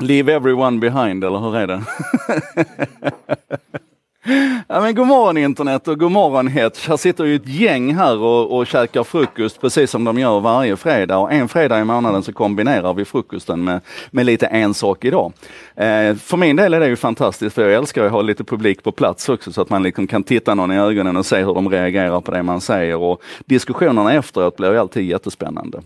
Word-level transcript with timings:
Leave 0.00 0.32
everyone 0.32 0.78
behind, 0.78 1.24
eller 1.24 1.38
hur 1.38 1.56
är 1.56 1.66
det? 1.66 1.82
Ja, 4.68 4.80
men 4.80 4.94
god 4.94 5.06
morgon 5.06 5.36
internet 5.36 5.88
och 5.88 5.98
god 5.98 6.12
morgon 6.12 6.48
Hetch. 6.48 6.88
Här 6.88 6.96
sitter 6.96 7.24
ju 7.24 7.36
ett 7.36 7.48
gäng 7.48 7.94
här 7.94 8.18
och, 8.18 8.58
och 8.58 8.66
käkar 8.66 9.04
frukost 9.04 9.60
precis 9.60 9.90
som 9.90 10.04
de 10.04 10.18
gör 10.18 10.40
varje 10.40 10.76
fredag. 10.76 11.18
Och 11.18 11.32
en 11.32 11.48
fredag 11.48 11.80
i 11.80 11.84
månaden 11.84 12.22
så 12.22 12.32
kombinerar 12.32 12.94
vi 12.94 13.04
frukosten 13.04 13.64
med, 13.64 13.80
med 14.10 14.26
lite 14.26 14.46
en 14.46 14.74
sak 14.74 15.04
idag. 15.04 15.32
Eh, 15.76 16.14
för 16.14 16.36
min 16.36 16.56
del 16.56 16.74
är 16.74 16.80
det 16.80 16.88
ju 16.88 16.96
fantastiskt 16.96 17.54
för 17.54 17.62
jag 17.62 17.72
älskar 17.72 18.04
att 18.04 18.12
ha 18.12 18.22
lite 18.22 18.44
publik 18.44 18.82
på 18.82 18.92
plats 18.92 19.28
också 19.28 19.52
så 19.52 19.62
att 19.62 19.70
man 19.70 19.82
liksom 19.82 20.06
kan 20.06 20.22
titta 20.22 20.54
någon 20.54 20.72
i 20.72 20.78
ögonen 20.78 21.16
och 21.16 21.26
se 21.26 21.36
hur 21.36 21.54
de 21.54 21.68
reagerar 21.68 22.20
på 22.20 22.30
det 22.30 22.42
man 22.42 22.60
säger. 22.60 22.96
Och 22.96 23.22
diskussionerna 23.44 24.12
efteråt 24.14 24.56
blir 24.56 24.72
ju 24.72 24.78
alltid 24.78 25.04
jättespännande. 25.04 25.80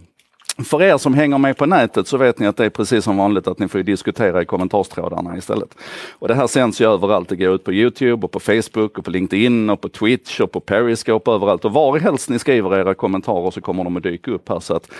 För 0.59 0.82
er 0.82 0.98
som 0.98 1.14
hänger 1.14 1.39
med 1.39 1.57
på 1.57 1.66
nätet 1.66 2.09
så 2.09 2.16
vet 2.16 2.39
ni 2.39 2.46
att 2.46 2.57
det 2.57 2.64
är 2.64 2.70
precis 2.70 3.05
som 3.05 3.16
vanligt 3.16 3.46
att 3.46 3.59
ni 3.59 3.68
får 3.68 3.79
diskutera 3.79 4.43
i 4.43 4.45
kommentarstrådarna 4.45 5.37
istället. 5.37 5.75
Och 6.19 6.29
det 6.29 6.34
här 6.34 6.46
sänds 6.46 6.80
ju 6.80 6.92
överallt. 6.92 7.29
Det 7.29 7.37
går 7.37 7.55
ut 7.55 7.65
på 7.65 7.73
Youtube 7.73 8.24
och 8.27 8.33
på 8.33 8.41
Facebook 8.41 8.98
och 8.98 9.05
på 9.05 9.10
LinkedIn 9.10 9.70
och 9.70 9.80
på 9.80 9.88
Twitch 9.88 10.41
och 10.41 10.52
på 10.52 10.60
Periscope 10.60 11.30
överallt. 11.30 11.65
Och 11.65 11.73
varhelst 11.73 12.29
ni 12.29 12.38
skriver 12.38 12.79
era 12.79 12.95
kommentarer 12.95 13.51
så 13.51 13.60
kommer 13.60 13.84
de 13.84 13.96
att 13.96 14.02
dyka 14.02 14.30
upp 14.30 14.48
här. 14.48 14.60
Så 14.60 14.74
att 14.74 14.91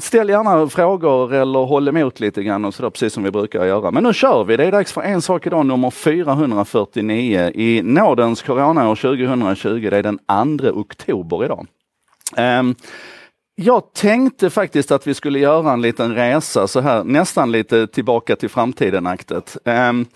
Ställ 0.00 0.28
gärna 0.28 0.68
frågor 0.68 1.34
eller 1.34 1.58
håll 1.58 1.88
emot 1.88 2.20
lite 2.20 2.42
grann 2.42 2.64
och 2.64 2.74
sådär, 2.74 2.90
precis 2.90 3.12
som 3.12 3.22
vi 3.22 3.30
brukar 3.30 3.64
göra. 3.64 3.90
Men 3.90 4.02
nu 4.02 4.12
kör 4.12 4.44
vi! 4.44 4.56
Det 4.56 4.64
är 4.64 4.72
dags 4.72 4.92
för 4.92 5.02
En 5.02 5.22
sak 5.22 5.46
idag 5.46 5.66
nummer 5.66 5.90
449 5.90 7.50
i 7.54 7.82
nådens 7.84 8.42
coronaår 8.42 8.94
2020. 8.94 9.88
Det 9.90 9.96
är 9.96 10.02
den 10.02 10.18
2 10.58 10.68
oktober 10.68 11.44
idag. 11.44 11.66
Um, 12.36 12.74
jag 13.60 13.92
tänkte 13.92 14.50
faktiskt 14.50 14.90
att 14.90 15.06
vi 15.06 15.14
skulle 15.14 15.38
göra 15.38 15.72
en 15.72 15.82
liten 15.82 16.14
resa 16.14 16.66
så 16.66 16.80
här, 16.80 17.04
nästan 17.04 17.52
lite 17.52 17.86
tillbaka 17.86 18.36
till 18.36 18.48
framtiden-aktet. 18.48 19.56
Um, 19.64 20.06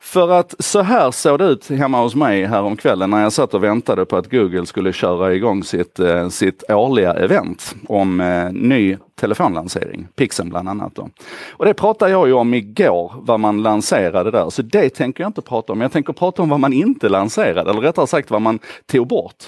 för 0.00 0.30
att 0.30 0.54
så 0.58 0.82
här 0.82 1.10
såg 1.10 1.38
det 1.38 1.44
ut 1.44 1.68
hemma 1.68 2.02
hos 2.02 2.14
mig 2.14 2.44
häromkvällen 2.44 3.10
när 3.10 3.22
jag 3.22 3.32
satt 3.32 3.54
och 3.54 3.64
väntade 3.64 4.04
på 4.04 4.16
att 4.16 4.30
Google 4.30 4.66
skulle 4.66 4.92
köra 4.92 5.34
igång 5.34 5.64
sitt, 5.64 5.98
eh, 5.98 6.28
sitt 6.28 6.70
årliga 6.70 7.12
event 7.14 7.74
om 7.88 8.20
eh, 8.20 8.52
ny 8.52 8.96
telefonlansering, 9.14 10.08
Pixen 10.16 10.48
bland 10.48 10.68
annat. 10.68 10.94
Då. 10.94 11.08
Och 11.50 11.64
det 11.64 11.74
pratade 11.74 12.10
jag 12.10 12.28
ju 12.28 12.32
om 12.32 12.54
igår, 12.54 13.12
vad 13.16 13.40
man 13.40 13.62
lanserade 13.62 14.30
där, 14.30 14.50
så 14.50 14.62
det 14.62 14.90
tänker 14.90 15.22
jag 15.22 15.28
inte 15.28 15.42
prata 15.42 15.72
om. 15.72 15.80
Jag 15.80 15.92
tänker 15.92 16.12
prata 16.12 16.42
om 16.42 16.48
vad 16.48 16.60
man 16.60 16.72
inte 16.72 17.08
lanserade, 17.08 17.70
eller 17.70 17.80
rättare 17.80 18.06
sagt 18.06 18.30
vad 18.30 18.42
man 18.42 18.58
tog 18.86 19.06
bort. 19.06 19.44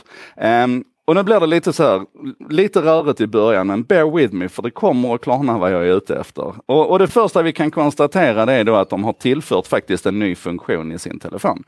Um, 0.65 0.85
och 1.07 1.15
nu 1.15 1.23
blir 1.23 1.41
det 1.41 1.47
lite 1.47 1.73
så 1.73 1.83
här, 1.83 2.03
lite 2.51 2.81
rörigt 2.81 3.21
i 3.21 3.27
början, 3.27 3.67
men 3.67 3.83
bear 3.83 4.17
with 4.17 4.35
me 4.35 4.49
för 4.49 4.63
det 4.63 4.71
kommer 4.71 5.15
att 5.15 5.21
klarna 5.21 5.59
vad 5.59 5.73
jag 5.73 5.89
är 5.89 5.97
ute 5.97 6.17
efter. 6.17 6.55
Och, 6.67 6.91
och, 6.91 6.99
det 6.99 7.07
första 7.07 7.43
vi 7.43 7.53
kan 7.53 7.71
konstatera 7.71 8.47
det 8.47 8.53
är 8.53 8.65
då 8.65 8.75
att 8.75 8.91
de 8.91 9.05
har 9.05 9.13
tillfört 9.13 9.67
faktiskt 9.67 10.07
en 10.07 10.19
ny 10.19 10.35
funktion 10.35 10.93
i 10.93 10.99
sin 10.99 11.19
telefon. 11.19 11.65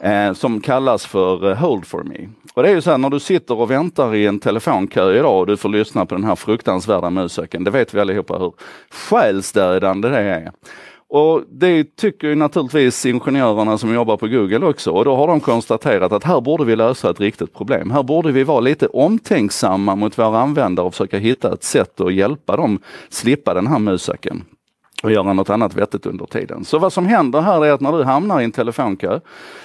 Eh, 0.00 0.32
som 0.32 0.60
kallas 0.60 1.06
för 1.06 1.50
eh, 1.50 1.56
Hold 1.56 1.86
for 1.86 2.02
me. 2.02 2.28
Och 2.54 2.62
det 2.62 2.68
är 2.68 2.74
ju 2.74 2.80
så 2.80 2.90
här, 2.90 2.98
när 2.98 3.10
du 3.10 3.20
sitter 3.20 3.54
och 3.54 3.70
väntar 3.70 4.14
i 4.14 4.26
en 4.26 4.38
telefonkö 4.38 5.14
idag 5.14 5.40
och 5.40 5.46
du 5.46 5.56
får 5.56 5.68
lyssna 5.68 6.06
på 6.06 6.14
den 6.14 6.24
här 6.24 6.36
fruktansvärda 6.36 7.10
musiken, 7.10 7.64
det 7.64 7.70
vet 7.70 7.94
vi 7.94 8.00
allihopa 8.00 8.38
hur 8.38 8.52
själsdödande 8.90 10.08
det 10.08 10.20
är. 10.20 10.52
Och 11.12 11.42
det 11.50 11.96
tycker 11.96 12.28
ju 12.28 12.34
naturligtvis 12.34 13.06
ingenjörerna 13.06 13.78
som 13.78 13.94
jobbar 13.94 14.16
på 14.16 14.28
Google 14.28 14.66
också 14.66 14.90
och 14.90 15.04
då 15.04 15.16
har 15.16 15.26
de 15.26 15.40
konstaterat 15.40 16.12
att 16.12 16.24
här 16.24 16.40
borde 16.40 16.64
vi 16.64 16.76
lösa 16.76 17.10
ett 17.10 17.20
riktigt 17.20 17.54
problem. 17.54 17.90
Här 17.90 18.02
borde 18.02 18.32
vi 18.32 18.44
vara 18.44 18.60
lite 18.60 18.86
omtänksamma 18.86 19.94
mot 19.96 20.18
våra 20.18 20.38
användare 20.38 20.86
och 20.86 20.94
försöka 20.94 21.18
hitta 21.18 21.52
ett 21.52 21.64
sätt 21.64 22.00
att 22.00 22.14
hjälpa 22.14 22.56
dem 22.56 22.78
slippa 23.08 23.54
den 23.54 23.66
här 23.66 23.78
musaken 23.78 24.44
och 25.02 25.12
göra 25.12 25.32
något 25.32 25.50
annat 25.50 25.74
vettigt 25.74 26.06
under 26.06 26.26
tiden. 26.26 26.64
Så 26.64 26.78
vad 26.78 26.92
som 26.92 27.06
händer 27.06 27.40
här 27.40 27.64
är 27.64 27.72
att 27.72 27.80
när 27.80 27.92
du 27.92 28.04
hamnar 28.04 28.40
i 28.40 28.44
en 28.44 28.52
telefonkö 28.52 29.20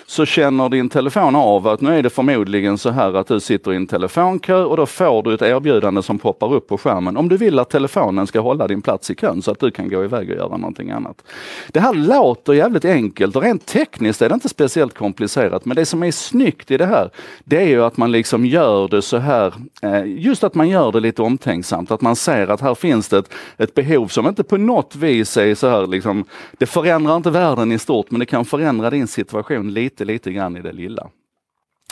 så 0.08 0.26
känner 0.26 0.70
din 0.70 0.90
telefon 0.90 1.36
av 1.36 1.68
att 1.68 1.82
nu 1.82 1.98
är 1.98 2.04
det 2.04 2.10
förmodligen 2.10 2.78
så 2.78 2.90
här 2.90 3.14
att 3.14 3.28
du 3.28 3.40
sitter 3.40 3.74
i 3.74 3.76
en 3.76 3.88
telefonkö 3.88 4.56
och 4.56 4.78
då 4.78 4.86
får 4.86 5.24
du 5.24 5.34
ett 5.34 5.42
erbjudande 5.42 6.02
som 6.02 6.20
poppar 6.20 6.54
upp 6.54 6.68
på 6.68 6.78
skärmen 6.78 7.18
om 7.18 7.30
du 7.30 7.38
vill 7.38 7.60
att 7.60 7.70
telefonen 7.70 8.28
ska 8.28 8.40
hålla 8.40 8.68
din 8.68 8.82
plats 8.82 9.12
i 9.12 9.16
kön 9.16 9.42
så 9.42 9.52
att 9.52 9.60
du 9.60 9.72
kan 9.72 9.90
gå 9.90 10.04
iväg 10.04 10.30
och 10.30 10.36
göra 10.36 10.58
någonting 10.58 10.92
annat. 10.92 11.24
Det 11.68 11.80
här 11.80 11.94
låter 11.94 12.54
jävligt 12.54 12.86
enkelt 12.86 13.36
och 13.36 13.44
rent 13.44 13.66
tekniskt 13.66 14.22
är 14.22 14.30
det 14.30 14.36
inte 14.36 14.50
speciellt 14.50 14.98
komplicerat 14.98 15.66
men 15.66 15.76
det 15.76 15.86
som 15.86 16.04
är 16.04 16.12
snyggt 16.12 16.72
i 16.72 16.78
det 16.78 16.86
här 16.86 17.10
det 17.44 17.58
är 17.58 17.68
ju 17.68 17.84
att 17.84 17.98
man 17.98 18.12
liksom 18.12 18.46
gör 18.46 18.88
det 18.88 19.02
så 19.02 19.18
här, 19.18 19.54
eh, 19.82 20.06
just 20.06 20.44
att 20.44 20.56
man 20.56 20.70
gör 20.70 20.92
det 20.92 21.00
lite 21.00 21.22
omtänksamt, 21.22 21.92
att 21.92 22.02
man 22.02 22.16
ser 22.16 22.48
att 22.48 22.62
här 22.62 22.76
finns 22.76 23.08
det 23.08 23.18
ett, 23.18 23.30
ett 23.58 23.74
behov 23.74 24.08
som 24.08 24.28
inte 24.28 24.44
på 24.44 24.58
något 24.58 24.96
vis 24.96 25.25
är 25.38 25.56
så 25.56 25.68
här 25.68 25.88
liksom, 25.88 26.26
det 26.58 26.66
förändrar 26.66 27.16
inte 27.16 27.30
världen 27.30 27.72
i 27.72 27.80
stort 27.80 28.12
men 28.12 28.20
det 28.20 28.26
kan 28.26 28.46
förändra 28.46 28.90
din 28.90 29.08
situation 29.08 29.74
lite, 29.74 30.06
lite 30.06 30.32
grann 30.32 30.58
i 30.58 30.62
det 30.62 30.72
lilla. 30.72 31.10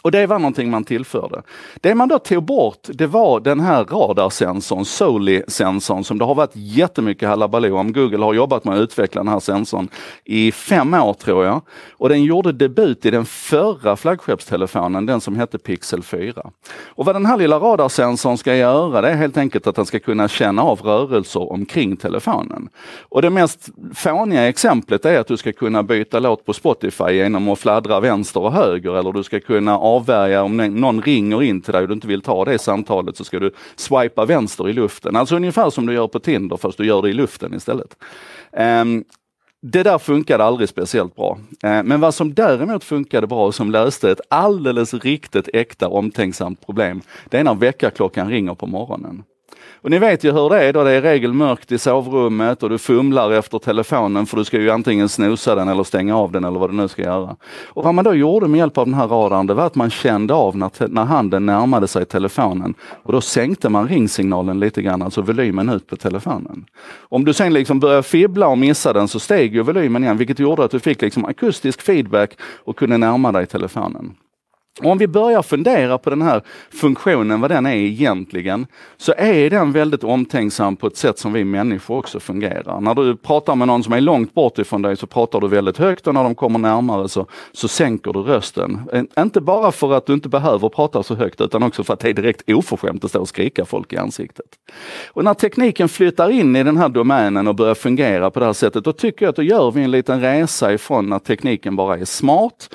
Och 0.04 0.12
det 0.12 0.28
var 0.28 0.40
någonting 0.40 0.70
man 0.70 0.84
tillförde. 0.84 1.42
Det 1.76 1.96
man 1.96 2.08
då 2.08 2.20
tog 2.20 2.44
bort, 2.44 2.88
det 2.94 3.08
var 3.08 3.40
den 3.40 3.60
här 3.60 3.84
radarsensorn, 3.84 4.86
Soli-sensorn, 4.86 6.04
som 6.04 6.18
det 6.18 6.26
har 6.26 6.36
varit 6.36 6.52
jättemycket 6.54 7.30
halabaloo 7.30 7.78
om. 7.78 7.94
Google 7.94 8.26
har 8.26 8.34
jobbat 8.34 8.64
med 8.64 8.74
att 8.74 8.82
utveckla 8.82 9.24
den 9.24 9.34
här 9.34 9.40
sensorn 9.40 9.88
i 10.24 10.52
fem 10.52 10.94
år 10.94 11.14
tror 11.14 11.46
jag. 11.46 11.62
Och 11.92 12.10
den 12.10 12.24
gjorde 12.24 12.52
debut 12.52 13.06
i 13.06 13.12
den 13.12 13.26
förra 13.26 13.96
flaggskeppstelefonen, 13.96 15.06
den 15.06 15.22
som 15.22 15.36
hette 15.36 15.58
Pixel 15.58 16.04
4. 16.04 16.52
Och 16.86 17.06
vad 17.06 17.16
den 17.16 17.26
här 17.26 17.38
lilla 17.38 17.60
radarsensorn 17.60 18.38
ska 18.38 18.56
göra, 18.56 19.02
det 19.02 19.10
är 19.10 19.16
helt 19.16 19.38
enkelt 19.38 19.68
att 19.68 19.76
den 19.76 19.86
ska 19.86 20.00
kunna 20.00 20.28
känna 20.28 20.62
av 20.62 20.82
rörelser 20.82 21.52
omkring 21.52 21.98
telefonen. 21.98 22.70
Och 23.02 23.22
det 23.22 23.30
mest 23.30 23.70
fåniga 23.94 24.48
exemplet 24.50 25.06
är 25.06 25.20
att 25.20 25.28
du 25.28 25.38
ska 25.38 25.52
kunna 25.52 25.84
byta 25.84 26.20
låt 26.20 26.46
på 26.46 26.54
Spotify 26.54 27.12
genom 27.12 27.50
att 27.50 27.60
fladdra 27.60 28.00
vänster 28.00 28.40
och 28.40 28.54
höger, 28.54 29.00
eller 29.00 29.12
du 29.12 29.24
ska 29.24 29.40
kunna 29.40 29.78
avvärja 29.96 30.44
om 30.44 30.58
någon 30.58 31.02
ringer 31.02 31.44
in 31.44 31.62
till 31.62 31.74
dig 31.74 31.82
och 31.82 31.88
du 31.88 31.94
inte 31.94 32.08
vill 32.08 32.22
ta 32.22 32.46
det 32.46 32.60
samtalet 32.60 33.18
så 33.18 33.24
ska 33.24 33.40
du 33.40 33.52
swipa 33.76 34.26
vänster 34.26 34.70
i 34.70 34.74
luften. 34.74 35.16
Alltså 35.16 35.36
ungefär 35.36 35.70
som 35.70 35.86
du 35.86 35.94
gör 35.94 36.08
på 36.08 36.20
Tinder 36.20 36.58
fast 36.58 36.78
du 36.78 36.86
gör 36.86 37.02
det 37.02 37.10
i 37.10 37.14
luften 37.14 37.54
istället. 37.54 37.98
Um, 38.52 39.04
det 39.66 39.84
där 39.84 39.98
funkade 39.98 40.44
aldrig 40.44 40.70
speciellt 40.70 41.16
bra. 41.16 41.38
Eh, 41.64 41.84
men 41.84 42.02
vad 42.02 42.14
som 42.14 42.34
däremot 42.34 42.84
funkade 42.84 43.28
bra 43.28 43.46
och 43.46 43.56
som 43.56 43.72
löste 43.72 44.12
ett 44.12 44.22
alldeles 44.30 44.94
riktigt 44.94 45.50
äkta 45.54 45.88
omtänksamt 45.88 46.66
problem, 46.66 47.02
det 47.30 47.40
är 47.40 47.44
när 47.44 47.56
väckarklockan 47.56 48.30
ringer 48.30 48.56
på 48.56 48.68
morgonen. 48.68 49.24
Och 49.84 49.90
ni 49.90 50.00
vet 50.00 50.24
ju 50.24 50.32
hur 50.32 50.50
det 50.50 50.64
är 50.64 50.74
då, 50.74 50.84
det 50.84 50.92
är 50.92 50.98
i 50.98 51.02
regel 51.02 51.34
mörkt 51.34 51.72
i 51.72 51.78
sovrummet 51.78 52.64
och 52.64 52.70
du 52.70 52.78
fumlar 52.78 53.32
efter 53.32 53.60
telefonen 53.60 54.26
för 54.26 54.38
du 54.38 54.44
ska 54.44 54.58
ju 54.58 54.70
antingen 54.70 55.10
snosa 55.10 55.56
den 55.56 55.68
eller 55.68 55.84
stänga 55.84 56.18
av 56.18 56.32
den 56.32 56.44
eller 56.44 56.60
vad 56.60 56.70
du 56.70 56.76
nu 56.76 56.88
ska 56.88 57.02
göra. 57.02 57.36
Och 57.66 57.84
vad 57.84 57.94
man 57.94 58.06
då 58.06 58.14
gjorde 58.14 58.48
med 58.48 58.58
hjälp 58.58 58.78
av 58.78 58.86
den 58.86 58.94
här 58.94 59.08
radarn, 59.08 59.48
det 59.48 59.54
var 59.54 59.66
att 59.66 59.76
man 59.76 59.90
kände 59.90 60.34
av 60.34 60.58
när, 60.58 60.88
när 60.88 61.04
handen 61.04 61.46
närmade 61.46 61.88
sig 61.88 62.06
telefonen 62.06 62.74
och 63.04 63.12
då 63.12 63.22
sänkte 63.22 63.70
man 63.70 63.88
ringsignalen 63.88 64.60
lite 64.60 64.82
grann, 64.82 65.02
alltså 65.02 65.22
volymen 65.22 65.70
ut 65.70 65.88
på 65.88 65.96
telefonen. 65.96 66.66
Om 67.00 67.26
du 67.26 67.34
sen 67.34 67.54
liksom 67.54 67.80
började 67.80 68.04
fibbla 68.04 68.48
och 68.48 68.58
missa 68.58 68.94
den 68.94 69.08
så 69.08 69.20
steg 69.20 69.56
ju 69.56 69.62
volymen 69.62 70.04
igen, 70.04 70.18
vilket 70.18 70.40
gjorde 70.40 70.64
att 70.64 70.72
du 70.72 70.80
fick 70.80 71.02
liksom 71.02 71.26
akustisk 71.26 71.82
feedback 71.82 72.38
och 72.64 72.78
kunde 72.78 72.98
närma 72.98 73.32
dig 73.32 73.46
telefonen. 73.46 74.16
Och 74.80 74.92
om 74.92 74.98
vi 74.98 75.08
börjar 75.08 75.42
fundera 75.42 75.98
på 75.98 76.10
den 76.10 76.22
här 76.22 76.42
funktionen, 76.70 77.42
vad 77.42 77.52
den 77.52 77.66
är 77.66 77.76
egentligen, 77.76 78.68
så 78.98 79.14
är 79.18 79.50
den 79.50 79.72
väldigt 79.72 80.04
omtänksam 80.04 80.76
på 80.76 80.88
ett 80.88 80.98
sätt 80.98 81.20
som 81.20 81.34
vi 81.34 81.44
människor 81.44 81.98
också 81.98 82.20
fungerar. 82.20 82.82
När 82.82 82.96
du 82.96 83.16
pratar 83.16 83.56
med 83.56 83.68
någon 83.68 83.84
som 83.84 83.94
är 83.94 84.02
långt 84.02 84.34
bort 84.34 84.60
ifrån 84.60 84.82
dig 84.82 84.98
så 84.98 85.08
pratar 85.08 85.40
du 85.40 85.48
väldigt 85.48 85.78
högt 85.78 86.08
och 86.08 86.14
när 86.14 86.24
de 86.24 86.36
kommer 86.36 86.60
närmare 86.60 87.10
så, 87.10 87.28
så 87.52 87.68
sänker 87.68 88.14
du 88.14 88.20
rösten. 88.20 88.82
Inte 89.20 89.42
bara 89.42 89.72
för 89.72 89.94
att 89.94 90.06
du 90.06 90.14
inte 90.14 90.30
behöver 90.30 90.70
prata 90.70 91.04
så 91.04 91.16
högt 91.16 91.42
utan 91.42 91.64
också 91.64 91.84
för 91.84 91.94
att 91.94 92.00
det 92.00 92.10
är 92.10 92.14
direkt 92.14 92.50
oförskämt 92.50 93.04
att 93.04 93.10
stå 93.10 93.20
och 93.20 93.28
skrika 93.28 93.66
folk 93.66 93.94
i 93.94 93.98
ansiktet. 93.98 94.46
Och 95.08 95.24
när 95.24 95.34
tekniken 95.34 95.90
flyttar 95.90 96.30
in 96.30 96.56
i 96.56 96.64
den 96.64 96.78
här 96.78 96.90
domänen 96.90 97.48
och 97.48 97.56
börjar 97.56 97.76
fungera 97.76 98.32
på 98.32 98.40
det 98.40 98.46
här 98.46 98.54
sättet, 98.54 98.84
då 98.84 98.94
tycker 98.94 99.26
jag 99.26 99.30
att 99.30 99.36
då 99.36 99.44
gör 99.44 99.72
vi 99.72 99.84
en 99.84 99.92
liten 99.92 100.22
resa 100.22 100.74
ifrån 100.74 101.14
att 101.14 101.26
tekniken 101.26 101.76
bara 101.76 101.98
är 101.98 102.06
smart 102.06 102.70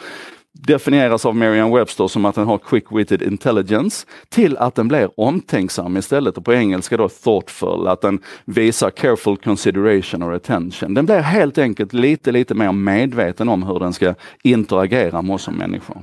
definieras 0.67 1.27
av 1.27 1.37
Merriam-Webster 1.37 2.09
som 2.09 2.25
att 2.25 2.35
den 2.35 2.47
har 2.47 2.59
quick-witted 2.59 3.23
intelligence 3.23 4.07
till 4.29 4.57
att 4.57 4.75
den 4.75 4.89
blir 4.89 5.11
omtänksam 5.21 5.97
istället 5.97 6.37
och 6.37 6.45
på 6.45 6.53
engelska 6.53 6.97
då 6.97 7.09
thoughtful, 7.09 7.89
att 7.89 8.01
den 8.01 8.21
visar 8.45 8.91
careful 8.91 9.37
consideration 9.37 10.23
or 10.23 10.35
attention. 10.35 10.95
Den 10.95 11.07
blir 11.07 11.21
helt 11.21 11.59
enkelt 11.59 11.93
lite, 11.93 12.33
lite 12.33 12.55
mer 12.55 12.73
medveten 12.73 13.49
om 13.49 13.63
hur 13.63 13.79
den 13.79 13.93
ska 13.93 14.15
interagera 14.43 15.23
med 15.23 15.35
oss 15.35 15.43
som 15.43 15.55
människor. 15.55 16.03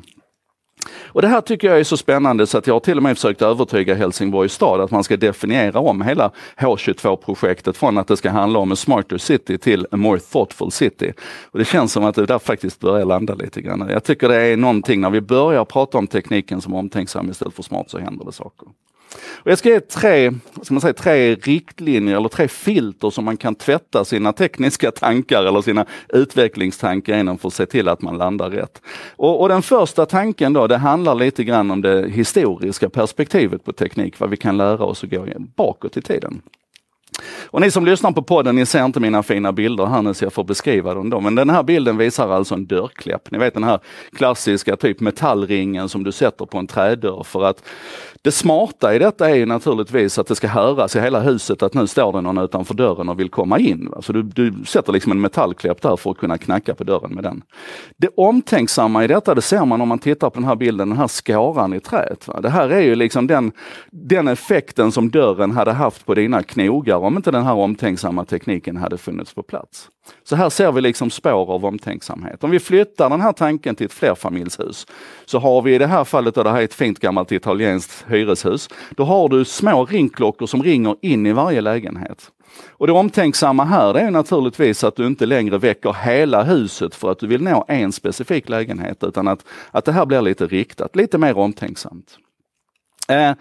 Och 0.94 1.22
det 1.22 1.28
här 1.28 1.42
tycker 1.42 1.68
jag 1.68 1.80
är 1.80 1.84
så 1.84 1.98
spännande 1.98 2.48
så 2.48 2.58
att 2.58 2.68
jag 2.68 2.76
har 2.76 2.80
till 2.80 2.98
och 2.98 3.04
med 3.04 3.16
försökt 3.18 3.42
övertyga 3.42 3.96
Helsingborgs 3.96 4.54
stad 4.54 4.82
att 4.82 4.92
man 4.92 5.04
ska 5.04 5.18
definiera 5.18 5.80
om 5.80 6.02
hela 6.02 6.32
H22-projektet 6.58 7.78
från 7.78 7.98
att 7.98 8.08
det 8.08 8.18
ska 8.18 8.30
handla 8.30 8.60
om 8.60 8.72
en 8.72 8.78
smarter 8.78 9.18
city 9.18 9.58
till 9.58 9.88
a 9.92 9.98
more 9.98 10.20
thoughtful 10.20 10.72
city. 10.72 11.14
Och 11.52 11.60
Det 11.60 11.66
känns 11.66 11.92
som 11.92 12.06
att 12.06 12.16
det 12.16 12.26
där 12.26 12.40
faktiskt 12.40 12.80
börjar 12.80 13.06
landa 13.06 13.36
lite 13.36 13.62
grann. 13.62 13.88
Jag 13.90 14.04
tycker 14.04 14.30
det 14.30 14.42
är 14.42 14.58
någonting 14.58 15.02
när 15.02 15.10
vi 15.10 15.22
börjar 15.22 15.66
prata 15.66 15.98
om 15.98 16.08
tekniken 16.08 16.62
som 16.62 16.74
omtänksam 16.74 17.30
istället 17.30 17.54
för 17.54 17.64
smart 17.64 17.90
så 17.90 18.00
händer 18.00 18.26
det 18.26 18.32
saker. 18.32 18.68
Och 19.46 19.52
jag 19.52 19.57
ska 19.57 19.69
ge 19.69 19.80
tre, 19.80 20.31
ska 20.62 20.74
man 20.74 20.81
säga, 20.81 20.94
tre 20.94 21.36
riktlinjer 21.36 22.18
eller 22.18 22.30
tre 22.30 22.48
filter 22.48 23.10
som 23.10 23.25
man 23.25 23.38
kan 23.38 23.56
tvätta 23.56 24.06
sina 24.06 24.34
tekniska 24.34 24.92
tankar 24.92 25.46
eller 25.46 25.62
sina 25.62 25.86
utvecklingstankar 26.10 27.18
genom 27.18 27.38
för 27.38 27.48
att 27.48 27.54
se 27.54 27.66
till 27.66 27.88
att 27.88 28.02
man 28.02 28.18
landar 28.18 28.50
rätt. 28.50 28.81
Och, 29.16 29.42
och 29.42 29.50
den 29.50 29.62
första 29.62 30.06
tanken 30.06 30.54
då, 30.54 30.68
det 30.68 30.78
handlar 30.78 31.16
lite 31.16 31.44
grann 31.44 31.72
om 31.72 31.81
det 31.81 32.10
historiska 32.10 32.90
perspektivet 32.90 33.63
på 33.63 33.74
teknik, 33.74 34.19
vad 34.19 34.30
vi 34.30 34.38
kan 34.38 34.57
lära 34.57 34.84
oss 34.84 35.04
att 35.04 35.10
gå 35.10 35.25
bakåt 35.56 35.98
i 35.98 36.01
tiden. 36.01 36.42
Och 37.46 37.62
ni 37.62 37.72
som 37.72 37.86
lyssnar 37.86 38.12
på 38.12 38.22
podden, 38.22 38.56
ni 38.56 38.66
ser 38.66 38.86
inte 38.86 39.00
mina 39.00 39.24
fina 39.24 39.51
bilder 39.51 39.86
här 39.86 40.01
nu 40.01 40.13
så 40.13 40.25
jag 40.25 40.34
får 40.34 40.44
beskriva 40.44 40.94
dem 40.94 41.10
då. 41.10 41.19
Men 41.19 41.36
den 41.36 41.50
här 41.50 41.63
bilden 41.63 41.98
visar 41.98 42.30
alltså 42.30 42.56
en 42.56 42.66
dörrkläpp. 42.66 43.31
Ni 43.31 43.38
vet 43.38 43.54
den 43.54 43.63
här 43.63 43.80
klassiska 44.16 44.75
typ 44.75 45.00
metallringen 45.00 45.90
som 45.90 46.04
du 46.04 46.12
sätter 46.12 46.46
på 46.46 46.58
en 46.58 46.68
trädörr 46.68 47.24
för 47.24 47.44
att 47.44 47.63
det 48.25 48.31
smarta 48.31 48.95
i 48.95 49.00
detta 49.00 49.30
är 49.30 49.36
ju 49.36 49.45
naturligtvis 49.45 50.19
att 50.19 50.27
det 50.27 50.36
ska 50.36 50.48
höras 50.48 50.95
i 50.95 51.00
hela 51.00 51.19
huset 51.19 51.63
att 51.63 51.74
nu 51.74 51.88
står 51.88 52.13
det 52.13 52.22
någon 52.22 52.38
utanför 52.38 52.74
dörren 52.74 53.10
och 53.10 53.19
vill 53.19 53.30
komma 53.30 53.60
in. 53.60 53.94
Så 54.01 54.13
du, 54.13 54.24
du 54.24 54.54
sätter 54.66 54.94
liksom 54.94 55.12
en 55.12 55.22
metallkläpp 55.22 55.81
där 55.81 55.95
för 55.95 56.12
att 56.12 56.18
kunna 56.18 56.38
knacka 56.38 56.75
på 56.75 56.83
dörren 56.83 57.12
med 57.12 57.24
den. 57.24 57.42
Det 57.98 58.07
omtänksamma 58.18 59.04
i 59.04 59.07
detta, 59.07 59.36
det 59.36 59.42
ser 59.42 59.66
man 59.66 59.81
om 59.81 59.88
man 59.88 60.00
tittar 60.00 60.30
på 60.30 60.39
den 60.39 60.48
här 60.48 60.56
bilden, 60.56 60.89
den 60.89 60.98
här 60.98 61.07
skåran 61.07 61.74
i 61.74 61.80
träet. 61.80 62.27
Va? 62.27 62.42
Det 62.42 62.50
här 62.50 62.69
är 62.69 62.81
ju 62.81 62.95
liksom 62.95 63.27
den, 63.27 63.51
den 63.92 64.27
effekten 64.27 64.92
som 64.92 65.10
dörren 65.10 65.51
hade 65.51 65.72
haft 65.72 66.06
på 66.06 66.13
dina 66.13 66.44
knogar 66.44 66.98
om 66.98 67.18
inte 67.18 67.31
den 67.31 67.44
här 67.44 67.54
omtänksamma 67.54 68.25
tekniken 68.25 68.77
hade 68.77 68.98
funnits 68.98 69.33
på 69.33 69.44
plats. 69.44 69.89
Så 70.24 70.36
här 70.36 70.50
ser 70.50 70.72
vi 70.72 70.81
liksom 70.81 71.10
spår 71.10 71.52
av 71.52 71.66
omtänksamhet. 71.66 72.44
Om 72.44 72.52
vi 72.52 72.60
flyttar 72.60 73.10
den 73.10 73.22
här 73.22 73.34
tanken 73.34 73.75
till 73.75 73.86
ett 73.86 73.94
flerfamiljshus 73.94 74.88
så 75.25 75.40
har 75.40 75.62
vi 75.62 75.75
i 75.75 75.78
det 75.78 75.88
här 75.88 76.04
fallet, 76.04 76.38
och 76.38 76.44
det 76.44 76.50
här 76.50 76.60
är 76.60 76.63
ett 76.63 76.74
fint 76.74 77.00
gammalt 77.00 77.31
italienskt 77.31 78.06
hyreshus, 78.07 78.69
då 78.90 79.04
har 79.04 79.30
du 79.30 79.46
små 79.46 79.86
ringklockor 79.86 80.48
som 80.48 80.63
ringer 80.63 80.96
in 81.02 81.25
i 81.25 81.31
varje 81.31 81.62
lägenhet. 81.62 82.31
Och 82.69 82.88
det 82.88 82.94
omtänksamma 82.94 83.63
här 83.66 83.94
det 83.94 84.00
är 84.00 84.12
naturligtvis 84.12 84.84
att 84.84 84.96
du 84.96 85.07
inte 85.07 85.25
längre 85.25 85.57
väcker 85.57 85.94
hela 85.94 86.44
huset 86.44 86.96
för 86.96 87.12
att 87.12 87.19
du 87.19 87.28
vill 87.28 87.44
nå 87.44 87.66
en 87.68 87.92
specifik 87.92 88.50
lägenhet 88.50 89.04
utan 89.04 89.28
att, 89.28 89.46
att 89.72 89.86
det 89.86 89.92
här 89.92 90.06
blir 90.06 90.22
lite 90.22 90.48
riktat, 90.48 90.96
lite 90.96 91.18
mer 91.18 91.38
omtänksamt. 91.38 92.18
Eh, 93.07 93.31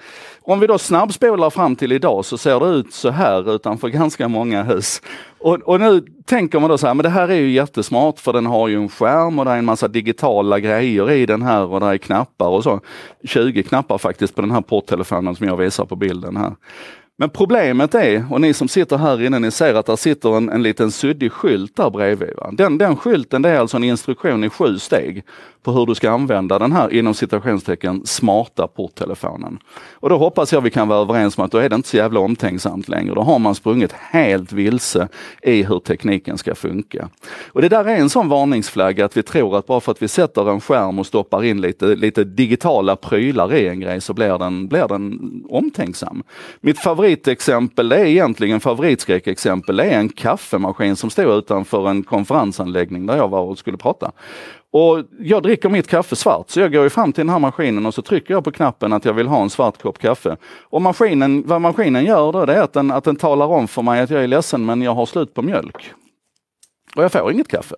om 0.43 0.61
vi 0.61 0.67
då 0.67 0.79
snabbspolar 0.79 1.51
fram 1.51 1.77
till 1.77 1.93
idag 1.93 2.25
så 2.25 2.39
ser 2.39 2.61
det 2.61 2.67
ut 2.67 2.93
så 2.93 3.11
här 3.11 3.55
utanför 3.55 3.89
ganska 4.01 4.29
många 4.29 4.63
hus. 4.63 5.03
Och, 5.39 5.55
och, 5.55 5.81
nu 5.81 6.01
tänker 6.27 6.61
man 6.61 6.71
då 6.71 6.79
så 6.79 6.87
här, 6.87 6.95
men 6.95 7.03
det 7.03 7.09
här 7.09 7.29
är 7.29 7.35
ju 7.35 7.51
jättesmart 7.51 8.21
för 8.21 8.33
den 8.33 8.47
har 8.47 8.69
ju 8.69 8.77
en 8.77 8.89
skärm 8.89 9.39
och 9.39 9.45
det 9.45 9.51
är 9.51 9.57
en 9.57 9.65
massa 9.65 9.89
digitala 9.89 10.61
grejer 10.61 11.11
i 11.11 11.27
den 11.27 11.43
här 11.43 11.65
och 11.65 11.81
det 11.81 11.87
är 11.87 11.99
knappar 11.99 12.49
och 12.49 12.63
så. 12.63 12.81
20 13.25 13.63
knappar 13.63 13.99
faktiskt 13.99 14.35
på 14.35 14.41
den 14.41 14.51
här 14.51 14.61
porttelefonen 14.61 15.37
som 15.37 15.47
jag 15.47 15.57
visar 15.57 15.85
på 15.85 15.97
bilden 15.97 16.37
här. 16.37 16.53
Men 17.17 17.31
problemet 17.31 17.95
är, 17.95 18.27
och 18.31 18.41
ni 18.41 18.55
som 18.55 18.69
sitter 18.69 18.97
här 18.97 19.23
inne, 19.23 19.39
ni 19.39 19.51
ser 19.51 19.75
att 19.75 19.87
där 19.87 19.97
sitter 19.97 20.37
en, 20.37 20.49
en 20.49 20.63
liten 20.63 20.91
suddig 20.91 21.33
skylt 21.33 21.77
där 21.77 21.91
bredvid. 21.91 22.37
Va? 22.37 22.51
Den, 22.53 22.79
den 22.79 22.97
skylten 22.97 23.43
det 23.43 23.49
är 23.49 23.59
alltså 23.59 23.77
en 23.77 23.85
instruktion 23.85 24.45
i 24.45 24.51
sju 24.51 24.79
steg 24.79 25.25
på 25.65 25.73
hur 25.73 25.87
du 25.87 25.95
ska 25.95 26.11
använda 26.11 26.59
den 26.59 26.73
här 26.73 26.93
inom 26.93 27.15
citationstecken 27.15 28.07
smarta 28.07 28.67
porttelefonen. 28.67 29.59
Och 29.93 30.09
då 30.09 30.17
hoppas 30.19 30.53
jag 30.53 30.61
vi 30.61 30.71
kan 30.71 30.89
vara 30.89 31.01
överens 31.01 31.39
om 31.39 31.45
att 31.45 31.51
då 31.51 31.59
är 31.59 31.69
det 31.69 31.77
inte 31.77 31.89
så 31.89 31.97
jävla 31.97 32.21
omtänksamt 32.21 32.89
längre. 32.89 33.15
Då 33.15 33.23
har 33.23 33.39
man 33.39 33.55
sprungit 33.55 33.93
helt 33.93 34.53
vilse 34.53 35.09
i 35.43 35.63
hur 35.63 35.79
tekniken 35.79 36.39
ska 36.39 36.55
funka. 36.55 37.09
Och 37.47 37.63
det 37.63 37.69
där 37.69 37.85
är 37.85 37.97
en 37.97 38.11
sån 38.11 38.29
varningsflagga 38.29 39.05
att 39.05 39.17
vi 39.17 39.23
tror 39.23 39.59
att 39.59 39.67
bara 39.67 39.81
för 39.81 39.93
att 39.93 40.03
vi 40.03 40.09
sätter 40.09 40.51
en 40.51 40.61
skärm 40.61 40.99
och 40.99 41.07
stoppar 41.07 41.45
in 41.45 41.61
lite, 41.61 41.87
lite 41.87 42.25
digitala 42.25 42.97
prylar 42.97 43.55
i 43.55 43.69
en 43.69 43.81
grej 43.81 44.01
så 44.01 44.15
blir 44.15 44.39
den, 44.39 44.69
blir 44.69 44.89
den 44.89 45.21
omtänksam. 45.49 46.23
Mitt 46.61 46.79
favoritexempel 46.79 47.93
är 47.93 48.05
egentligen 48.05 48.61
favoritskräckexempel, 48.61 49.77
det 49.77 49.85
är 49.85 49.99
en 49.99 50.09
kaffemaskin 50.09 50.97
som 50.97 51.11
stod 51.11 51.39
utanför 51.39 51.89
en 51.89 52.03
konferensanläggning 52.03 53.07
där 53.07 53.17
jag 53.17 53.29
var 53.29 53.41
och 53.41 53.59
skulle 53.59 53.77
prata. 53.77 54.13
Och 54.77 55.05
jag 55.19 55.43
dricker 55.43 55.69
mitt 55.69 55.87
kaffe 55.87 56.17
svart, 56.17 56.51
så 56.51 56.61
jag 56.61 56.73
går 56.73 56.89
fram 56.89 57.13
till 57.13 57.21
den 57.21 57.29
här 57.29 57.39
maskinen 57.39 57.87
och 57.87 57.95
så 57.95 58.03
trycker 58.03 58.35
jag 58.35 58.45
på 58.45 58.51
knappen 58.51 58.93
att 58.93 59.05
jag 59.05 59.13
vill 59.15 59.27
ha 59.27 59.43
en 59.43 59.51
svart 59.51 59.83
kopp 59.83 59.99
kaffe. 59.99 60.37
Och 60.63 60.83
maskinen, 60.83 61.47
vad 61.47 61.61
maskinen 61.61 62.05
gör 62.05 62.33
då, 62.33 62.45
det 62.45 62.55
är 62.55 62.63
att 62.63 62.73
den, 62.73 62.91
att 62.91 63.05
den 63.05 63.17
talar 63.17 63.47
om 63.47 63.69
för 63.69 63.83
mig 63.83 64.01
att 64.01 64.11
jag 64.11 64.23
är 64.23 64.27
ledsen 64.27 64.67
men 64.67 64.83
jag 64.83 64.95
har 64.95 65.07
slut 65.07 65.35
på 65.35 65.43
mjölk. 65.43 65.93
Och 66.97 67.05
jag 67.05 67.13
får 67.13 67.33
inget 67.33 67.49
kaffe. 67.49 67.75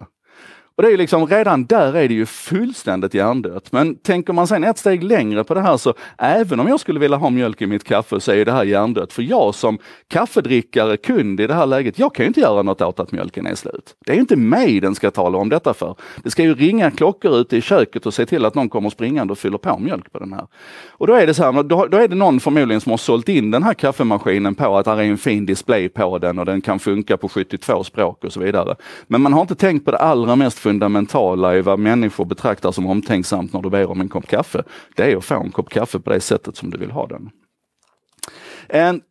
Och 0.77 0.83
det 0.83 0.93
är 0.93 0.97
liksom, 0.97 1.27
redan 1.27 1.65
där 1.65 1.97
är 1.97 2.09
det 2.09 2.15
ju 2.15 2.27
fullständigt 2.27 3.15
hjärndött. 3.15 3.73
Men 3.73 3.95
tänker 3.95 4.33
man 4.33 4.47
sen 4.47 4.65
ett 4.65 4.79
steg 4.79 5.03
längre 5.03 5.45
på 5.45 5.55
det 5.55 5.61
här 5.61 5.77
så 5.77 5.95
även 6.19 6.61
om 6.61 6.69
jag 6.69 6.81
skulle 6.81 7.01
vilja 7.01 7.17
ha 7.17 7.31
mjölk 7.31 7.63
i 7.63 7.67
mitt 7.67 7.85
kaffe 7.85 8.21
så 8.21 8.33
är 8.33 8.45
det 8.45 8.53
här 8.53 8.65
hjärndött. 8.65 9.13
För 9.13 9.23
jag 9.23 9.55
som 9.55 9.79
kaffedrickare, 10.09 10.97
kund 10.97 11.41
i 11.41 11.47
det 11.47 11.55
här 11.55 11.67
läget, 11.67 11.99
jag 11.99 12.15
kan 12.15 12.25
ju 12.25 12.27
inte 12.29 12.41
göra 12.41 12.63
något 12.63 12.81
åt 12.83 13.01
att 13.01 13.13
mjölken 13.13 13.47
är 13.47 13.55
slut. 13.55 13.95
Det 14.07 14.13
är 14.13 14.17
inte 14.17 14.37
mig 14.37 14.81
den 14.81 14.95
ska 14.95 15.11
tala 15.11 15.39
om 15.39 15.49
detta 15.49 15.75
för. 15.75 15.95
Det 16.23 16.31
ska 16.31 16.43
ju 16.43 16.55
ringa 16.55 16.91
klockor 16.91 17.37
ute 17.37 17.57
i 17.57 17.61
köket 17.61 18.07
och 18.07 18.15
se 18.15 18.27
till 18.27 18.45
att 18.45 18.55
någon 18.55 18.69
kommer 18.69 18.91
springande 18.91 19.33
och 19.33 19.39
fyller 19.39 19.59
på 19.59 19.79
mjölk 19.79 20.13
på 20.13 20.19
den 20.19 20.33
här. 20.33 20.47
Och 20.89 21.07
då 21.07 21.15
är 21.15 21.27
det 21.27 21.35
så 21.35 21.53
här, 21.53 21.63
då, 21.63 21.87
då 21.87 21.97
är 21.97 22.09
det 22.09 22.15
någon 22.15 22.41
förmodligen 22.41 22.81
som 22.81 22.91
har 22.91 22.97
sålt 22.97 23.29
in 23.29 23.51
den 23.51 23.63
här 23.63 23.75
kaffemaskinen 23.75 24.55
på 24.55 24.77
att 24.77 24.85
det 24.85 24.91
är 24.91 25.01
en 25.01 25.19
fin 25.19 25.47
display 25.47 25.89
på 25.89 26.19
den 26.19 26.39
och 26.39 26.45
den 26.45 26.61
kan 26.61 26.79
funka 26.79 27.17
på 27.17 27.29
72 27.29 27.85
språk 27.85 28.25
och 28.25 28.33
så 28.33 28.41
vidare. 28.41 28.77
Men 29.07 29.21
man 29.21 29.33
har 29.33 29.41
inte 29.41 29.55
tänkt 29.55 29.85
på 29.85 29.91
det 29.91 29.99
allra 29.99 30.37
mest 30.37 30.59
fundamentala 30.67 31.57
i 31.57 31.63
vad 31.63 31.79
människor 31.79 32.25
betraktar 32.25 32.73
som 32.73 32.87
omtänksamt 32.87 33.53
när 33.53 33.63
du 33.63 33.71
ber 33.71 33.91
om 33.91 34.01
en 34.01 34.09
kopp 34.09 34.27
kaffe. 34.27 34.63
Det 34.97 35.13
är 35.13 35.17
att 35.17 35.25
få 35.25 35.35
en 35.35 35.51
kopp 35.51 35.69
kaffe 35.69 35.99
på 35.99 36.11
det 36.11 36.21
sättet 36.21 36.57
som 36.57 36.71
du 36.71 36.79
vill 36.79 36.91
ha 36.91 37.07
den. 37.07 37.31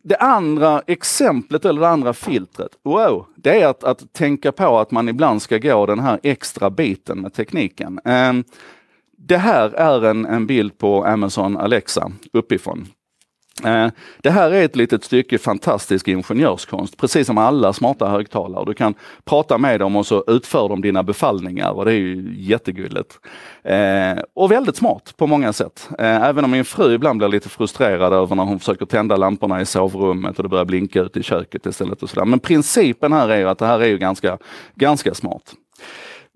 Det 0.03 0.15
andra 0.15 0.81
exemplet 0.87 1.65
eller 1.65 1.81
det 1.81 1.89
andra 1.89 2.13
filtret, 2.13 2.71
wow, 2.83 3.25
det 3.35 3.61
är 3.61 3.67
att, 3.67 3.83
att 3.83 4.13
tänka 4.13 4.51
på 4.51 4.79
att 4.79 4.91
man 4.91 5.09
ibland 5.09 5.41
ska 5.41 5.57
gå 5.57 5.85
den 5.85 5.99
här 5.99 6.19
extra 6.23 6.69
biten 6.69 7.19
med 7.19 7.33
tekniken. 7.33 7.99
Det 9.17 9.37
här 9.37 9.69
är 9.69 10.05
en, 10.05 10.25
en 10.25 10.47
bild 10.47 10.77
på 10.77 11.05
Amazon 11.05 11.57
Alexa 11.57 12.11
uppifrån. 12.33 12.87
Eh, 13.63 13.87
det 14.21 14.29
här 14.29 14.51
är 14.51 14.65
ett 14.65 14.75
litet 14.75 15.03
stycke 15.03 15.37
fantastisk 15.37 16.07
ingenjörskonst, 16.07 16.97
precis 16.97 17.27
som 17.27 17.37
alla 17.37 17.73
smarta 17.73 18.07
högtalare. 18.07 18.65
Du 18.65 18.73
kan 18.73 18.93
prata 19.25 19.57
med 19.57 19.79
dem 19.79 19.95
och 19.95 20.05
så 20.05 20.23
utför 20.27 20.69
de 20.69 20.81
dina 20.81 21.03
befallningar 21.03 21.71
och 21.71 21.85
det 21.85 21.91
är 21.91 21.97
ju 21.97 22.35
jättegulligt. 22.37 23.19
Eh, 23.63 24.23
och 24.33 24.51
väldigt 24.51 24.75
smart 24.75 25.13
på 25.17 25.27
många 25.27 25.53
sätt. 25.53 25.89
Eh, 25.99 26.23
även 26.23 26.45
om 26.45 26.51
min 26.51 26.65
fru 26.65 26.93
ibland 26.93 27.17
blir 27.17 27.27
lite 27.27 27.49
frustrerad 27.49 28.13
över 28.13 28.35
när 28.35 28.43
hon 28.43 28.59
försöker 28.59 28.85
tända 28.85 29.15
lamporna 29.15 29.61
i 29.61 29.65
sovrummet 29.65 30.37
och 30.37 30.43
det 30.43 30.49
börjar 30.49 30.65
blinka 30.65 31.01
ut 31.01 31.17
i 31.17 31.23
köket 31.23 31.65
istället. 31.65 32.03
och 32.03 32.09
sådär. 32.09 32.25
Men 32.25 32.39
principen 32.39 33.13
här 33.13 33.29
är 33.29 33.45
att 33.45 33.57
det 33.57 33.65
här 33.65 33.79
är 33.79 33.87
ju 33.87 33.97
ganska, 33.97 34.37
ganska 34.75 35.13
smart. 35.13 35.55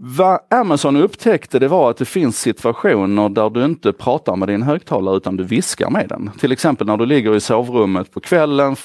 Vad 0.02 0.40
Amazon 0.50 0.96
upptäckte 0.96 1.60
det 1.60 1.68
var 1.68 1.90
att 1.90 1.98
det 1.98 2.06
finns 2.06 2.40
situationer 2.40 3.30
där 3.30 3.50
du 3.50 3.66
inte 3.66 3.94
pratar 3.94 4.36
med 4.36 4.48
din 4.48 4.62
högtalare 4.62 5.18
utan 5.18 5.38
du 5.38 5.44
viskar 5.44 5.90
med 5.90 6.10
den. 6.10 6.32
Till 6.40 6.52
exempel 6.52 6.88
när 6.88 6.98
du 6.98 7.06
ligger 7.06 7.36
i 7.36 7.40
sovrummet 7.40 8.12
på 8.12 8.20
kvällen, 8.20 8.76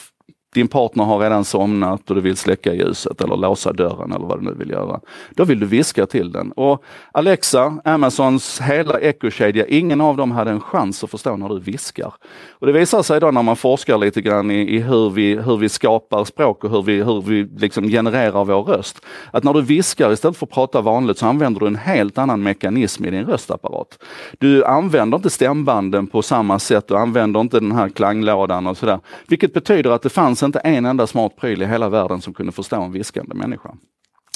din 0.54 0.68
partner 0.68 1.04
har 1.04 1.18
redan 1.18 1.44
somnat 1.44 2.10
och 2.10 2.16
du 2.16 2.22
vill 2.22 2.36
släcka 2.36 2.74
ljuset 2.74 3.20
eller 3.20 3.36
låsa 3.36 3.72
dörren 3.72 4.12
eller 4.12 4.26
vad 4.26 4.38
du 4.38 4.44
nu 4.44 4.54
vill 4.54 4.70
göra. 4.70 5.00
Då 5.30 5.44
vill 5.44 5.60
du 5.60 5.66
viska 5.66 6.06
till 6.06 6.32
den. 6.32 6.52
Och 6.52 6.82
Alexa, 7.12 7.78
Amazons 7.84 8.60
hela 8.60 9.00
ekokedja, 9.00 9.66
ingen 9.66 10.00
av 10.00 10.16
dem 10.16 10.30
hade 10.30 10.50
en 10.50 10.60
chans 10.60 11.04
att 11.04 11.10
förstå 11.10 11.36
när 11.36 11.48
du 11.48 11.60
viskar. 11.60 12.14
Och 12.50 12.66
det 12.66 12.72
visar 12.72 13.02
sig 13.02 13.20
då 13.20 13.30
när 13.30 13.42
man 13.42 13.56
forskar 13.56 13.98
lite 13.98 14.20
grann 14.20 14.50
i, 14.50 14.76
i 14.76 14.78
hur, 14.78 15.10
vi, 15.10 15.36
hur 15.36 15.56
vi 15.56 15.68
skapar 15.68 16.24
språk 16.24 16.64
och 16.64 16.70
hur 16.70 16.82
vi, 16.82 17.02
hur 17.02 17.22
vi 17.22 17.48
liksom 17.58 17.88
genererar 17.88 18.44
vår 18.44 18.62
röst. 18.62 19.06
Att 19.30 19.44
när 19.44 19.52
du 19.52 19.62
viskar 19.62 20.12
istället 20.12 20.36
för 20.36 20.46
att 20.46 20.52
prata 20.52 20.80
vanligt 20.80 21.18
så 21.18 21.26
använder 21.26 21.60
du 21.60 21.66
en 21.66 21.76
helt 21.76 22.18
annan 22.18 22.42
mekanism 22.42 23.04
i 23.04 23.10
din 23.10 23.24
röstapparat. 23.24 23.98
Du 24.38 24.64
använder 24.64 25.16
inte 25.16 25.30
stämbanden 25.30 26.06
på 26.06 26.22
samma 26.22 26.58
sätt, 26.58 26.88
du 26.88 26.96
använder 26.96 27.40
inte 27.40 27.60
den 27.60 27.72
här 27.72 27.88
klanglådan 27.88 28.66
och 28.66 28.76
sådär. 28.76 29.00
Vilket 29.26 29.52
betyder 29.52 29.90
att 29.90 30.02
det 30.02 30.08
fanns 30.08 30.43
inte 30.44 30.58
en 30.58 30.86
enda 30.86 31.06
smart 31.06 31.36
pryl 31.36 31.62
i 31.62 31.66
hela 31.66 31.88
världen 31.88 32.20
som 32.20 32.34
kunde 32.34 32.52
förstå 32.52 32.82
en 32.82 32.92
viskande 32.92 33.34
människa. 33.34 33.70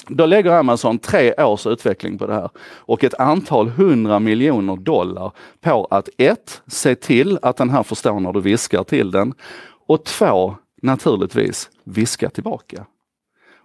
Då 0.09 0.27
lägger 0.27 0.51
Amazon 0.51 0.99
tre 0.99 1.35
års 1.35 1.67
utveckling 1.67 2.19
på 2.19 2.27
det 2.27 2.35
här 2.35 2.51
och 2.59 3.05
ett 3.05 3.15
antal 3.15 3.69
hundra 3.69 4.19
miljoner 4.19 4.77
dollar 4.77 5.33
på 5.61 5.85
att 5.91 6.09
ett, 6.19 6.63
se 6.67 6.95
till 6.95 7.39
att 7.43 7.57
den 7.57 7.71
här 7.71 7.83
förstår 7.83 8.21
när 8.21 8.33
du 8.33 8.41
viskar 8.41 8.85
till 8.85 9.11
den 9.11 9.35
och 9.87 10.05
två, 10.05 10.55
naturligtvis 10.83 11.71
viska 11.85 12.31
tillbaka. 12.31 12.87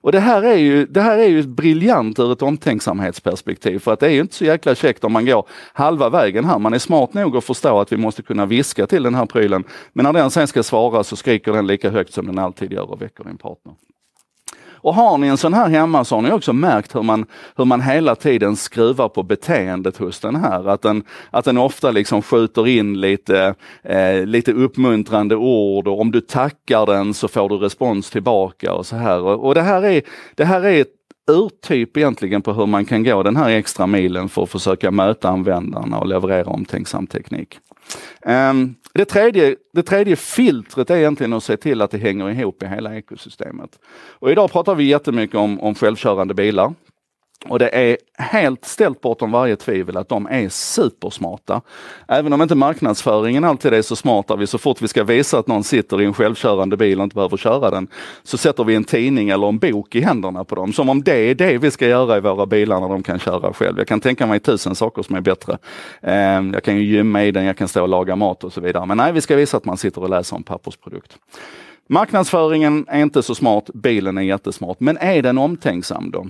Och 0.04 0.12
det 0.12 0.20
här 0.20 0.44
är 0.44 0.56
ju, 0.56 0.86
det 0.86 1.02
här 1.02 1.18
är 1.18 1.28
ju 1.28 1.44
briljant 1.44 2.20
ur 2.20 2.32
ett 2.32 2.42
omtänksamhetsperspektiv 2.42 3.80
för 3.80 3.94
att 3.94 4.00
det 4.00 4.06
är 4.06 4.12
ju 4.12 4.22
inte 4.22 4.36
så 4.36 4.46
jäkla 4.46 4.76
käckt 4.76 5.04
om 5.04 5.14
man 5.14 5.26
går 5.26 5.48
halva 5.74 6.10
vägen 6.10 6.46
här. 6.46 6.60
Man 6.60 6.74
är 6.74 6.80
smart 6.80 7.14
nog 7.14 7.38
att 7.38 7.44
förstå 7.44 7.80
att 7.80 7.92
vi 7.92 7.98
måste 7.98 8.22
kunna 8.22 8.46
viska 8.46 8.88
till 8.88 9.04
den 9.04 9.16
här 9.16 9.26
prylen. 9.26 9.64
Men 9.94 10.04
när 10.04 10.14
den 10.14 10.32
sen 10.32 10.48
ska 10.48 10.64
svara 10.64 11.04
så 11.04 11.16
skriker 11.16 11.54
den 11.54 11.68
lika 11.68 11.90
högt 11.90 12.14
som 12.14 12.26
den 12.26 12.40
alltid 12.40 12.72
gör 12.72 12.92
och 12.92 13.02
väcker 13.02 13.24
din 13.24 13.38
partner. 13.38 13.74
Och 14.84 14.96
har 14.96 15.18
ni 15.18 15.28
en 15.28 15.38
sån 15.38 15.54
här 15.54 15.70
hemma 15.70 16.06
så 16.06 16.16
har 16.16 16.22
ni 16.22 16.32
också 16.32 16.54
märkt 16.54 16.96
hur 16.96 17.04
man, 17.04 17.26
hur 17.56 17.66
man 17.66 17.82
hela 17.82 18.16
tiden 18.16 18.56
skruvar 18.56 19.10
på 19.10 19.24
beteendet 19.24 19.98
hos 19.98 20.20
den 20.20 20.36
här. 20.36 20.68
Att 20.68 20.82
den, 20.82 21.04
att 21.32 21.46
den 21.46 21.58
ofta 21.58 21.92
liksom 21.92 22.22
skjuter 22.22 22.68
in 22.68 23.02
lite, 23.02 23.56
eh, 23.84 24.26
lite 24.26 24.52
uppmuntrande 24.52 25.36
ord 25.36 25.88
och 25.88 26.02
om 26.02 26.12
du 26.12 26.22
tackar 26.22 26.86
den 26.86 27.14
så 27.14 27.28
får 27.28 27.50
du 27.50 27.58
respons 27.58 28.10
tillbaka 28.10 28.74
och 28.74 28.86
så 28.86 28.96
här. 28.96 29.22
Och, 29.22 29.48
och 29.48 29.56
det 29.56 29.62
här 29.62 29.86
är, 29.86 30.02
det 30.36 30.46
här 30.46 30.66
är 30.66 30.82
ett 30.82 30.94
urtyp 31.32 31.98
egentligen 31.98 32.42
på 32.42 32.54
hur 32.54 32.66
man 32.66 32.86
kan 32.86 33.04
gå 33.04 33.24
den 33.24 33.36
här 33.36 33.50
extra 33.50 33.88
milen 33.88 34.30
för 34.30 34.44
att 34.44 34.50
försöka 34.50 34.92
möta 34.92 35.30
användarna 35.30 36.00
och 36.00 36.08
leverera 36.08 36.50
omtänksam 36.50 37.08
teknik. 37.08 37.60
Um, 38.26 38.76
det, 38.94 39.06
tredje, 39.06 39.56
det 39.72 39.84
tredje 39.84 40.16
filtret 40.16 40.90
är 40.90 40.96
egentligen 40.96 41.34
att 41.34 41.44
se 41.44 41.58
till 41.58 41.82
att 41.82 41.92
det 41.92 41.98
hänger 41.98 42.30
ihop 42.30 42.64
i 42.64 42.66
hela 42.66 42.96
ekosystemet. 42.96 43.80
Och 44.20 44.32
idag 44.32 44.52
pratar 44.52 44.76
vi 44.76 44.84
jättemycket 44.84 45.36
om, 45.36 45.60
om 45.60 45.76
självkörande 45.76 46.34
bilar. 46.34 46.74
Och 47.48 47.60
det 47.60 47.76
är 47.76 47.98
helt 48.18 48.66
ställt 48.66 49.02
bortom 49.02 49.32
varje 49.32 49.56
tvivel 49.56 49.98
att 49.98 50.10
de 50.10 50.28
är 50.28 50.50
supersmarta. 50.50 51.62
Även 52.08 52.34
om 52.34 52.42
inte 52.42 52.56
marknadsföringen 52.56 53.44
alltid 53.44 53.74
är 53.74 53.82
så 53.82 53.96
smart, 53.96 54.32
vi 54.38 54.48
så 54.48 54.58
fort 54.58 54.82
vi 54.82 54.88
ska 54.88 55.04
visa 55.04 55.40
att 55.40 55.48
någon 55.48 55.64
sitter 55.64 56.02
i 56.02 56.06
en 56.06 56.14
självkörande 56.14 56.78
bil 56.78 57.00
och 57.00 57.04
inte 57.04 57.16
behöver 57.16 57.38
köra 57.38 57.72
den, 57.72 57.88
så 58.24 58.38
sätter 58.38 58.64
vi 58.64 58.76
en 58.76 58.84
tidning 58.84 59.30
eller 59.30 59.48
en 59.48 59.60
bok 59.60 59.96
i 59.96 60.02
händerna 60.02 60.44
på 60.44 60.56
dem. 60.56 60.74
Som 60.74 60.90
om 60.90 61.04
det 61.04 61.16
är 61.16 61.36
det 61.36 61.58
vi 61.58 61.72
ska 61.72 61.88
göra 61.88 62.18
i 62.18 62.20
våra 62.20 62.46
bilar 62.46 62.80
när 62.80 62.90
de 62.90 63.04
kan 63.04 63.20
köra 63.20 63.54
själv. 63.54 63.78
Jag 63.78 63.88
kan 63.88 64.00
tänka 64.00 64.28
mig 64.28 64.40
tusen 64.40 64.76
saker 64.76 65.04
som 65.04 65.16
är 65.16 65.22
bättre. 65.22 65.58
Ehm, 66.02 66.54
jag 66.54 66.64
kan 66.64 66.76
ju 66.76 66.84
gymma 66.84 67.24
i 67.24 67.32
den, 67.32 67.46
jag 67.46 67.58
kan 67.58 67.68
stå 67.68 67.82
och 67.82 67.90
laga 67.90 68.16
mat 68.16 68.44
och 68.44 68.54
så 68.54 68.62
vidare. 68.62 68.86
Men 68.86 68.98
nej, 68.98 69.12
vi 69.12 69.22
ska 69.22 69.36
visa 69.36 69.58
att 69.58 69.66
man 69.66 69.78
sitter 69.78 70.02
och 70.02 70.10
läser 70.10 70.36
en 70.36 70.44
pappersprodukt. 70.44 71.18
Marknadsföringen 71.90 72.86
är 72.88 73.02
inte 73.02 73.24
så 73.24 73.36
smart, 73.36 73.70
bilen 73.74 74.18
är 74.18 74.22
jättesmart. 74.22 74.80
Men 74.80 74.98
är 74.98 75.22
den 75.22 75.38
omtänksam 75.38 76.12
då? 76.12 76.28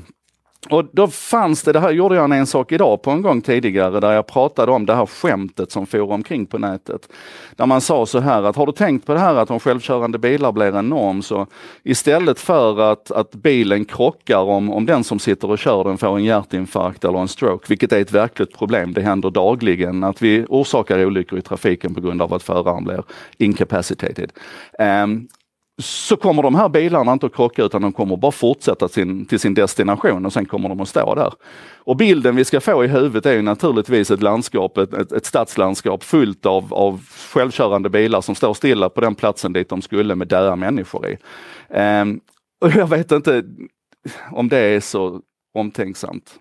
Och 0.69 0.85
då 0.91 1.07
fanns 1.07 1.63
det, 1.63 1.71
det 1.71 1.79
här 1.79 1.91
gjorde 1.91 2.15
jag 2.15 2.31
en 2.31 2.47
sak 2.47 2.71
idag 2.71 3.01
på 3.01 3.11
en 3.11 3.21
gång 3.21 3.41
tidigare, 3.41 3.99
där 3.99 4.11
jag 4.11 4.27
pratade 4.27 4.71
om 4.71 4.85
det 4.85 4.95
här 4.95 5.05
skämtet 5.05 5.71
som 5.71 5.85
for 5.85 6.11
omkring 6.11 6.45
på 6.45 6.57
nätet. 6.57 7.09
Där 7.55 7.65
man 7.65 7.81
sa 7.81 8.05
så 8.05 8.19
här 8.19 8.43
att 8.43 8.55
har 8.55 8.65
du 8.65 8.71
tänkt 8.71 9.05
på 9.05 9.13
det 9.13 9.19
här 9.19 9.35
att 9.35 9.51
om 9.51 9.59
självkörande 9.59 10.17
bilar 10.17 10.51
blir 10.51 10.75
en 10.75 10.89
norm 10.89 11.21
så 11.21 11.47
istället 11.83 12.39
för 12.39 12.91
att, 12.91 13.11
att 13.11 13.31
bilen 13.31 13.85
krockar 13.85 14.41
om, 14.41 14.73
om 14.73 14.85
den 14.85 15.03
som 15.03 15.19
sitter 15.19 15.49
och 15.49 15.59
kör 15.59 15.83
den 15.83 15.97
får 15.97 16.17
en 16.17 16.23
hjärtinfarkt 16.23 17.05
eller 17.05 17.19
en 17.19 17.27
stroke, 17.27 17.65
vilket 17.69 17.93
är 17.93 18.01
ett 18.01 18.11
verkligt 18.11 18.57
problem, 18.57 18.93
det 18.93 19.01
händer 19.01 19.29
dagligen 19.29 20.03
att 20.03 20.21
vi 20.21 20.45
orsakar 20.49 21.05
olyckor 21.05 21.39
i 21.39 21.41
trafiken 21.41 21.93
på 21.93 22.01
grund 22.01 22.21
av 22.21 22.33
att 22.33 22.43
föraren 22.43 22.83
blir 22.83 23.03
incapacitated. 23.37 24.31
Um, 24.79 25.27
så 25.81 26.17
kommer 26.17 26.43
de 26.43 26.55
här 26.55 26.69
bilarna 26.69 27.13
inte 27.13 27.25
att 27.25 27.35
krocka 27.35 27.63
utan 27.63 27.81
de 27.81 27.91
kommer 27.91 28.17
bara 28.17 28.31
fortsätta 28.31 28.87
sin, 28.87 29.25
till 29.25 29.39
sin 29.39 29.53
destination 29.53 30.25
och 30.25 30.33
sen 30.33 30.45
kommer 30.45 30.69
de 30.69 30.81
att 30.81 30.89
stå 30.89 31.15
där. 31.15 31.33
Och 31.75 31.97
bilden 31.97 32.35
vi 32.35 32.45
ska 32.45 32.61
få 32.61 32.85
i 32.85 32.87
huvudet 32.87 33.25
är 33.25 33.41
naturligtvis 33.41 34.11
ett 34.11 34.21
landskap, 34.21 34.77
ett, 34.77 34.93
ett, 34.93 35.11
ett 35.11 35.25
stadslandskap 35.25 36.03
fullt 36.03 36.45
av, 36.45 36.73
av 36.73 37.01
självkörande 37.33 37.89
bilar 37.89 38.21
som 38.21 38.35
står 38.35 38.53
stilla 38.53 38.89
på 38.89 39.01
den 39.01 39.15
platsen 39.15 39.53
dit 39.53 39.69
de 39.69 39.81
skulle 39.81 40.15
med 40.15 40.27
döda 40.27 40.55
människor 40.55 41.07
i. 41.07 41.17
Um, 41.77 42.19
och 42.61 42.71
jag 42.71 42.87
vet 42.87 43.11
inte 43.11 43.43
om 44.31 44.49
det 44.49 44.59
är 44.59 44.79
så 44.79 45.21
omtänksamt. 45.53 46.39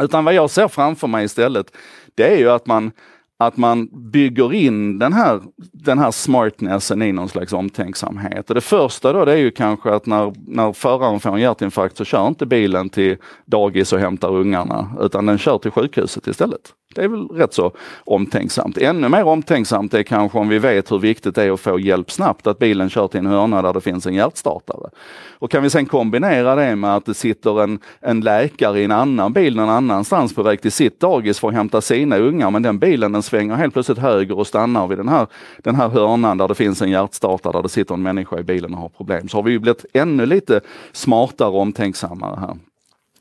Utan 0.00 0.24
vad 0.24 0.34
jag 0.34 0.50
ser 0.50 0.68
framför 0.68 1.06
mig 1.06 1.24
istället, 1.24 1.76
det 2.14 2.34
är 2.34 2.36
ju 2.36 2.50
att 2.50 2.66
man 2.66 2.92
att 3.38 3.56
man 3.56 3.88
bygger 4.10 4.52
in 4.52 4.98
den 4.98 5.12
här, 5.12 5.40
den 5.72 5.98
här 5.98 6.10
smartnessen 6.10 7.02
i 7.02 7.12
någon 7.12 7.28
slags 7.28 7.52
omtänksamhet. 7.52 8.48
Och 8.48 8.54
det 8.54 8.60
första 8.60 9.12
då 9.12 9.24
det 9.24 9.32
är 9.32 9.36
ju 9.36 9.50
kanske 9.50 9.94
att 9.94 10.06
när, 10.06 10.34
när 10.46 10.72
föraren 10.72 11.20
får 11.20 11.30
en 11.30 11.40
hjärtinfarkt 11.40 11.96
så 11.96 12.04
kör 12.04 12.28
inte 12.28 12.46
bilen 12.46 12.88
till 12.88 13.16
dagis 13.44 13.92
och 13.92 13.98
hämtar 13.98 14.30
ungarna 14.30 14.90
utan 15.00 15.26
den 15.26 15.38
kör 15.38 15.58
till 15.58 15.70
sjukhuset 15.70 16.26
istället. 16.26 16.72
Det 16.96 17.04
är 17.04 17.08
väl 17.08 17.28
rätt 17.28 17.54
så 17.54 17.72
omtänksamt. 18.04 18.78
Ännu 18.78 19.08
mer 19.08 19.24
omtänksamt 19.24 19.94
är 19.94 20.02
kanske 20.02 20.38
om 20.38 20.48
vi 20.48 20.58
vet 20.58 20.92
hur 20.92 20.98
viktigt 20.98 21.34
det 21.34 21.42
är 21.42 21.50
att 21.50 21.60
få 21.60 21.80
hjälp 21.80 22.10
snabbt, 22.10 22.46
att 22.46 22.58
bilen 22.58 22.90
kör 22.90 23.08
till 23.08 23.20
en 23.20 23.26
hörna 23.26 23.62
där 23.62 23.72
det 23.72 23.80
finns 23.80 24.06
en 24.06 24.14
hjärtstartare. 24.14 24.90
Och 25.38 25.50
kan 25.50 25.62
vi 25.62 25.70
sen 25.70 25.86
kombinera 25.86 26.54
det 26.54 26.76
med 26.76 26.96
att 26.96 27.06
det 27.06 27.14
sitter 27.14 27.62
en, 27.62 27.78
en 28.00 28.20
läkare 28.20 28.80
i 28.80 28.84
en 28.84 28.92
annan 28.92 29.32
bil 29.32 29.56
någon 29.56 29.68
annanstans 29.68 30.34
på 30.34 30.42
väg 30.42 30.62
till 30.62 30.72
sitt 30.72 31.00
dagis 31.00 31.38
för 31.38 31.48
att 31.48 31.54
hämta 31.54 31.80
sina 31.80 32.18
ungar, 32.18 32.50
men 32.50 32.62
den 32.62 32.78
bilen 32.78 33.12
den 33.12 33.22
svänger 33.22 33.54
helt 33.54 33.72
plötsligt 33.72 33.98
höger 33.98 34.38
och 34.38 34.46
stannar 34.46 34.86
vid 34.86 34.98
den 34.98 35.08
här, 35.08 35.26
den 35.58 35.74
här 35.74 35.88
hörnan 35.88 36.38
där 36.38 36.48
det 36.48 36.54
finns 36.54 36.82
en 36.82 36.90
hjärtstartare 36.90 37.52
där 37.52 37.62
det 37.62 37.68
sitter 37.68 37.94
en 37.94 38.02
människa 38.02 38.38
i 38.38 38.42
bilen 38.42 38.74
och 38.74 38.80
har 38.80 38.88
problem. 38.88 39.28
Så 39.28 39.36
har 39.36 39.42
vi 39.42 39.50
ju 39.50 39.58
blivit 39.58 39.84
ännu 39.92 40.26
lite 40.26 40.60
smartare 40.92 41.48
och 41.48 41.60
omtänksammare 41.60 42.36
här. 42.40 42.56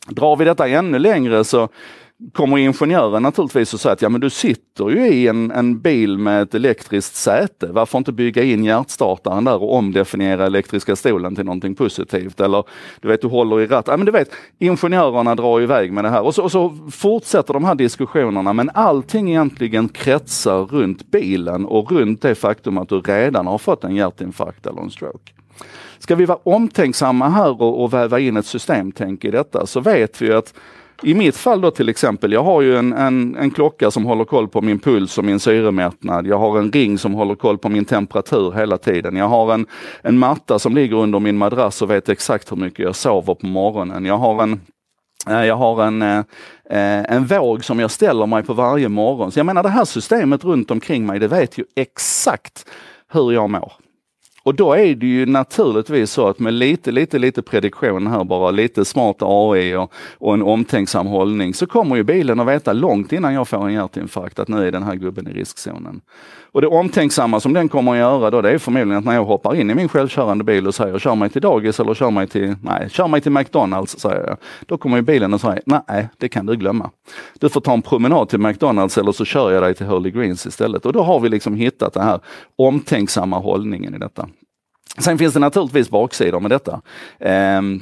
Drar 0.07 0.35
vi 0.35 0.45
detta 0.45 0.67
ännu 0.67 0.99
längre 0.99 1.43
så 1.43 1.69
kommer 2.33 2.57
ingenjören 2.57 3.23
naturligtvis 3.23 3.73
och 3.73 3.79
säga 3.79 3.93
att 3.93 4.01
ja 4.01 4.09
men 4.09 4.21
du 4.21 4.29
sitter 4.29 4.89
ju 4.89 5.07
i 5.07 5.27
en, 5.27 5.51
en 5.51 5.79
bil 5.79 6.17
med 6.17 6.41
ett 6.41 6.55
elektriskt 6.55 7.15
säte. 7.15 7.67
Varför 7.67 7.97
inte 7.97 8.11
bygga 8.11 8.43
in 8.43 8.63
hjärtstartaren 8.63 9.43
där 9.43 9.63
och 9.63 9.73
omdefiniera 9.73 10.45
elektriska 10.45 10.95
stolen 10.95 11.35
till 11.35 11.45
någonting 11.45 11.75
positivt? 11.75 12.39
Eller 12.39 12.63
du 13.01 13.07
vet, 13.07 13.21
du 13.21 13.27
håller 13.27 13.61
i 13.61 13.67
ratt. 13.67 13.87
Ja, 13.87 13.97
men 13.97 14.05
du 14.05 14.11
vet, 14.11 14.29
ingenjörerna 14.59 15.35
drar 15.35 15.61
iväg 15.61 15.93
med 15.93 16.03
det 16.03 16.09
här 16.09 16.21
och 16.21 16.35
så, 16.35 16.43
och 16.43 16.51
så 16.51 16.77
fortsätter 16.91 17.53
de 17.53 17.63
här 17.63 17.75
diskussionerna. 17.75 18.53
Men 18.53 18.71
allting 18.73 19.29
egentligen 19.29 19.89
kretsar 19.89 20.65
runt 20.65 21.11
bilen 21.11 21.65
och 21.65 21.91
runt 21.91 22.21
det 22.21 22.35
faktum 22.35 22.77
att 22.77 22.89
du 22.89 23.01
redan 23.01 23.47
har 23.47 23.57
fått 23.57 23.83
en 23.83 23.95
hjärtinfarkt 23.95 24.65
eller 24.65 24.81
en 24.81 24.91
stroke. 24.91 25.31
Ska 25.99 26.15
vi 26.15 26.25
vara 26.25 26.39
omtänksamma 26.43 27.29
här 27.29 27.61
och, 27.61 27.83
och 27.83 27.93
väva 27.93 28.19
in 28.19 28.37
ett 28.37 28.45
systemtänk 28.45 29.25
i 29.25 29.31
detta 29.31 29.65
så 29.65 29.79
vet 29.79 30.21
vi 30.21 30.33
att 30.33 30.53
i 31.03 31.13
mitt 31.13 31.37
fall 31.37 31.61
då 31.61 31.71
till 31.71 31.89
exempel, 31.89 32.31
jag 32.31 32.43
har 32.43 32.61
ju 32.61 32.77
en, 32.77 32.93
en, 32.93 33.35
en, 33.35 33.51
klocka 33.51 33.91
som 33.91 34.05
håller 34.05 34.25
koll 34.25 34.47
på 34.47 34.61
min 34.61 34.79
puls 34.79 35.17
och 35.17 35.25
min 35.25 35.39
syremättnad. 35.39 36.27
Jag 36.27 36.37
har 36.37 36.59
en 36.59 36.71
ring 36.71 36.97
som 36.97 37.13
håller 37.13 37.35
koll 37.35 37.57
på 37.57 37.69
min 37.69 37.85
temperatur 37.85 38.51
hela 38.51 38.77
tiden. 38.77 39.15
Jag 39.15 39.27
har 39.27 39.53
en, 39.53 39.65
en 40.01 40.19
matta 40.19 40.59
som 40.59 40.75
ligger 40.75 40.95
under 40.95 41.19
min 41.19 41.37
madrass 41.37 41.81
och 41.81 41.89
vet 41.89 42.09
exakt 42.09 42.51
hur 42.51 42.57
mycket 42.57 42.79
jag 42.79 42.95
sover 42.95 43.35
på 43.35 43.47
morgonen. 43.47 44.05
Jag 44.05 44.17
har 44.17 44.43
en 44.43 44.59
eh, 45.29 45.45
jag 45.45 45.55
har 45.55 45.83
en, 45.83 46.01
eh, 46.01 46.17
eh, 46.69 47.15
en 47.15 47.25
våg 47.25 47.65
som 47.65 47.79
jag 47.79 47.91
ställer 47.91 48.25
mig 48.25 48.43
på 48.43 48.53
varje 48.53 48.89
morgon. 48.89 49.31
Så 49.31 49.39
jag 49.39 49.45
menar 49.45 49.63
det 49.63 49.69
här 49.69 49.85
systemet 49.85 50.43
runt 50.43 50.71
omkring 50.71 51.05
mig, 51.05 51.19
det 51.19 51.27
vet 51.27 51.57
ju 51.57 51.63
exakt 51.75 52.65
hur 53.13 53.31
jag 53.31 53.49
mår. 53.49 53.73
Och 54.45 54.55
då 54.55 54.73
är 54.73 54.95
det 54.95 55.07
ju 55.07 55.25
naturligtvis 55.25 56.11
så 56.11 56.27
att 56.27 56.39
med 56.39 56.53
lite, 56.53 56.91
lite, 56.91 57.19
lite 57.19 57.41
prediktion 57.41 58.07
här 58.07 58.23
bara, 58.23 58.51
lite 58.51 58.85
smart 58.85 59.15
AI 59.19 59.75
och, 59.75 59.93
och 60.17 60.33
en 60.33 60.41
omtänksam 60.41 61.07
hållning 61.07 61.53
så 61.53 61.67
kommer 61.67 61.95
ju 61.95 62.03
bilen 62.03 62.39
att 62.39 62.47
veta 62.47 62.73
långt 62.73 63.11
innan 63.11 63.33
jag 63.33 63.47
får 63.47 63.67
en 63.67 63.73
hjärtinfarkt 63.73 64.39
att 64.39 64.47
nu 64.47 64.67
är 64.67 64.71
den 64.71 64.83
här 64.83 64.95
gubben 64.95 65.27
i 65.27 65.33
riskzonen. 65.33 66.01
Och 66.51 66.61
det 66.61 66.67
omtänksamma 66.67 67.39
som 67.39 67.53
den 67.53 67.69
kommer 67.69 67.91
att 67.91 67.97
göra 67.97 68.31
då, 68.31 68.41
det 68.41 68.51
är 68.51 68.57
förmodligen 68.57 68.97
att 68.97 69.05
när 69.05 69.13
jag 69.13 69.25
hoppar 69.25 69.55
in 69.55 69.69
i 69.69 69.75
min 69.75 69.89
självkörande 69.89 70.43
bil 70.43 70.67
och 70.67 70.75
säger 70.75 70.99
kör 70.99 71.15
mig 71.15 71.29
till 71.29 71.41
dagis 71.41 71.79
eller 71.79 71.93
kör 71.93 72.11
mig 72.11 72.27
till, 72.27 72.55
nej, 72.61 72.89
kör 72.89 73.07
mig 73.07 73.21
till 73.21 73.31
McDonalds, 73.31 73.99
säger 73.99 74.27
jag. 74.27 74.37
Då 74.65 74.77
kommer 74.77 74.97
ju 74.97 75.01
bilen 75.01 75.33
att 75.33 75.41
säga, 75.41 75.59
nej, 75.65 76.09
det 76.17 76.29
kan 76.29 76.45
du 76.45 76.55
glömma. 76.55 76.89
Du 77.39 77.49
får 77.49 77.61
ta 77.61 77.73
en 77.73 77.81
promenad 77.81 78.29
till 78.29 78.39
McDonalds 78.39 78.97
eller 78.97 79.11
så 79.11 79.25
kör 79.25 79.51
jag 79.51 79.63
dig 79.63 79.73
till 79.73 79.85
Holy 79.85 80.11
Greens 80.11 80.45
istället. 80.45 80.85
Och 80.85 80.93
då 80.93 81.03
har 81.03 81.19
vi 81.19 81.29
liksom 81.29 81.55
hittat 81.55 81.93
den 81.93 82.03
här 82.03 82.19
omtänksamma 82.55 83.39
hållningen 83.39 83.95
i 83.95 83.97
detta. 83.97 84.27
Sen 84.97 85.17
finns 85.17 85.33
det 85.33 85.39
naturligtvis 85.39 85.89
baksidor 85.89 86.39
med 86.39 86.51
detta. 86.51 86.81
Ehm, 87.19 87.81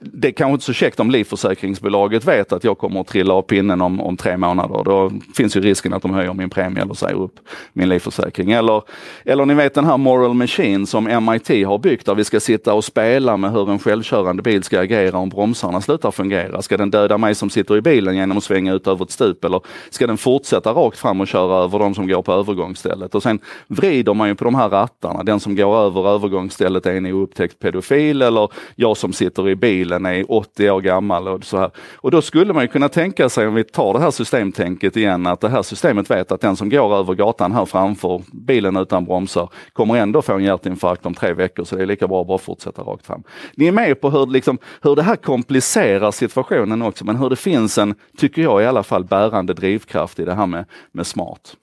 det 0.00 0.28
är 0.28 0.32
kanske 0.32 0.52
inte 0.52 0.64
så 0.64 0.72
käckt 0.72 1.00
om 1.00 1.10
livförsäkringsbolaget 1.10 2.24
vet 2.24 2.52
att 2.52 2.64
jag 2.64 2.78
kommer 2.78 3.00
att 3.00 3.06
trilla 3.06 3.34
av 3.34 3.42
pinnen 3.42 3.80
om, 3.80 4.00
om 4.00 4.16
tre 4.16 4.36
månader. 4.36 4.84
Då 4.84 5.12
finns 5.36 5.56
ju 5.56 5.60
risken 5.60 5.92
att 5.92 6.02
de 6.02 6.14
höjer 6.14 6.34
min 6.34 6.50
premie 6.50 6.82
eller 6.82 6.94
säger 6.94 7.16
upp 7.16 7.34
min 7.72 7.88
livförsäkring. 7.88 8.52
Eller, 8.52 8.82
eller 9.24 9.46
ni 9.46 9.54
vet 9.54 9.74
den 9.74 9.84
här 9.84 9.96
Moral 9.96 10.34
Machine 10.34 10.86
som 10.86 11.04
MIT 11.04 11.66
har 11.66 11.78
byggt 11.78 12.06
där 12.06 12.14
vi 12.14 12.24
ska 12.24 12.40
sitta 12.40 12.74
och 12.74 12.84
spela 12.84 13.36
med 13.36 13.52
hur 13.52 13.70
en 13.70 13.78
självkörande 13.78 14.42
bil 14.42 14.62
ska 14.62 14.80
agera 14.80 15.18
om 15.18 15.28
bromsarna 15.28 15.80
slutar 15.80 16.10
fungera. 16.10 16.62
Ska 16.62 16.76
den 16.76 16.90
döda 16.90 17.18
mig 17.18 17.34
som 17.34 17.50
sitter 17.50 17.76
i 17.76 17.80
bilen 17.80 18.16
genom 18.16 18.38
att 18.38 18.44
svänga 18.44 18.72
ut 18.72 18.86
över 18.86 19.04
ett 19.04 19.10
stup 19.10 19.44
eller 19.44 19.60
ska 19.90 20.06
den 20.06 20.18
fortsätta 20.18 20.72
rakt 20.72 20.98
fram 20.98 21.20
och 21.20 21.28
köra 21.28 21.64
över 21.64 21.78
de 21.78 21.94
som 21.94 22.08
går 22.08 22.22
på 22.22 22.32
övergångsstället? 22.32 23.14
Och 23.14 23.22
sen 23.22 23.40
vrider 23.66 24.14
man 24.14 24.28
ju 24.28 24.34
på 24.34 24.44
de 24.44 24.54
här 24.54 24.68
rattarna. 24.68 25.22
Den 25.22 25.40
som 25.40 25.56
går 25.62 25.76
över 25.76 26.08
övergångsstället 26.08 26.86
är 26.86 26.94
en 26.94 27.06
oupptäckt 27.06 27.58
pedofil 27.58 28.22
eller 28.22 28.48
jag 28.74 28.96
som 28.96 29.12
sitter 29.12 29.48
i 29.48 29.56
bilen 29.56 30.06
är 30.06 30.32
80 30.32 30.70
år 30.70 30.80
gammal 30.80 31.28
och 31.28 31.44
så 31.44 31.58
här. 31.58 31.70
Och 31.94 32.10
då 32.10 32.22
skulle 32.22 32.52
man 32.52 32.68
kunna 32.68 32.88
tänka 32.88 33.28
sig, 33.28 33.46
om 33.46 33.54
vi 33.54 33.64
tar 33.64 33.92
det 33.92 34.00
här 34.00 34.10
systemtänket 34.10 34.96
igen, 34.96 35.26
att 35.26 35.40
det 35.40 35.48
här 35.48 35.62
systemet 35.62 36.10
vet 36.10 36.32
att 36.32 36.40
den 36.40 36.56
som 36.56 36.68
går 36.68 36.96
över 36.96 37.14
gatan 37.14 37.52
här 37.52 37.64
framför 37.64 38.22
bilen 38.32 38.76
utan 38.76 39.04
bromsar 39.04 39.48
kommer 39.72 39.96
ändå 39.96 40.22
få 40.22 40.32
en 40.32 40.44
hjärtinfarkt 40.44 41.06
om 41.06 41.14
tre 41.14 41.32
veckor, 41.32 41.64
så 41.64 41.76
det 41.76 41.82
är 41.82 41.86
lika 41.86 42.08
bra 42.08 42.20
att 42.20 42.26
bara 42.26 42.38
fortsätta 42.38 42.82
rakt 42.82 43.06
fram. 43.06 43.22
Ni 43.54 43.66
är 43.66 43.72
med 43.72 44.00
på 44.00 44.10
hur, 44.10 44.26
liksom, 44.26 44.58
hur 44.82 44.96
det 44.96 45.02
här 45.02 45.16
komplicerar 45.16 46.10
situationen 46.10 46.82
också, 46.82 47.04
men 47.04 47.16
hur 47.16 47.30
det 47.30 47.36
finns 47.36 47.78
en, 47.78 47.94
tycker 48.16 48.42
jag 48.42 48.62
i 48.62 48.66
alla 48.66 48.82
fall, 48.82 49.04
bärande 49.04 49.54
drivkraft 49.54 50.18
i 50.18 50.24
det 50.24 50.34
här 50.34 50.46
med, 50.46 50.64
med 50.92 51.06
smart. 51.06 51.56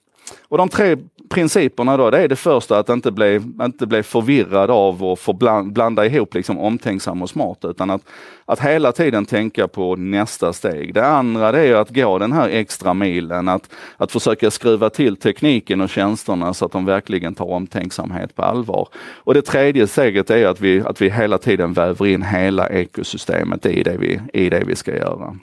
Och 0.48 0.58
de 0.58 0.68
tre 0.68 0.96
principerna 1.30 1.96
då, 1.96 2.10
det 2.10 2.18
är 2.18 2.28
det 2.28 2.36
första 2.36 2.78
att 2.78 2.88
inte 2.88 3.10
bli, 3.10 3.40
inte 3.62 3.86
bli 3.86 4.02
förvirrad 4.02 4.70
av 4.70 5.04
och 5.04 5.18
blanda 5.64 6.06
ihop 6.06 6.34
liksom 6.34 6.58
omtänksam 6.58 7.22
och 7.22 7.30
smart, 7.30 7.58
utan 7.64 7.90
att, 7.90 8.02
att 8.44 8.60
hela 8.60 8.92
tiden 8.92 9.26
tänka 9.26 9.68
på 9.68 9.96
nästa 9.96 10.52
steg. 10.52 10.94
Det 10.94 11.06
andra 11.06 11.52
det 11.52 11.60
är 11.60 11.74
att 11.74 11.90
gå 11.90 12.18
den 12.18 12.32
här 12.32 12.48
extra 12.48 12.94
milen, 12.94 13.48
att, 13.48 13.70
att 13.96 14.12
försöka 14.12 14.50
skruva 14.50 14.90
till 14.90 15.16
tekniken 15.16 15.80
och 15.80 15.90
tjänsterna 15.90 16.54
så 16.54 16.64
att 16.64 16.72
de 16.72 16.84
verkligen 16.84 17.34
tar 17.34 17.50
omtänksamhet 17.50 18.34
på 18.34 18.42
allvar. 18.42 18.88
Och 19.16 19.34
det 19.34 19.42
tredje 19.42 19.86
steget 19.86 20.30
är 20.30 20.46
att 20.46 20.60
vi, 20.60 20.80
att 20.80 21.00
vi 21.00 21.10
hela 21.10 21.38
tiden 21.38 21.72
väver 21.72 22.06
in 22.06 22.22
hela 22.22 22.68
ekosystemet 22.68 23.66
i 23.66 23.82
det 23.82 23.96
vi, 23.96 24.20
i 24.32 24.50
det 24.50 24.64
vi 24.66 24.76
ska 24.76 24.96
göra. 24.96 25.36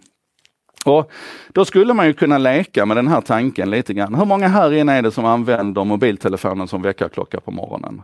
Och 0.88 1.12
då 1.50 1.66
skulle 1.66 1.94
man 1.94 2.08
ju 2.08 2.14
kunna 2.14 2.38
leka 2.38 2.86
med 2.86 2.98
den 2.98 3.08
här 3.08 3.22
tanken 3.22 3.70
lite 3.70 3.94
grann. 3.94 4.16
Hur 4.16 4.26
många 4.26 4.48
här 4.48 4.74
inne 4.74 4.94
är 4.94 5.02
det 5.02 5.12
som 5.12 5.26
använder 5.26 5.84
mobiltelefonen 5.84 6.68
som 6.68 6.82
väckarklocka 6.82 7.40
på 7.40 7.52
morgonen? 7.52 8.02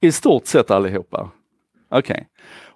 I 0.00 0.12
stort 0.12 0.46
sett 0.46 0.70
allihopa. 0.70 1.30
Okej. 1.90 1.98
Okay. 1.98 2.24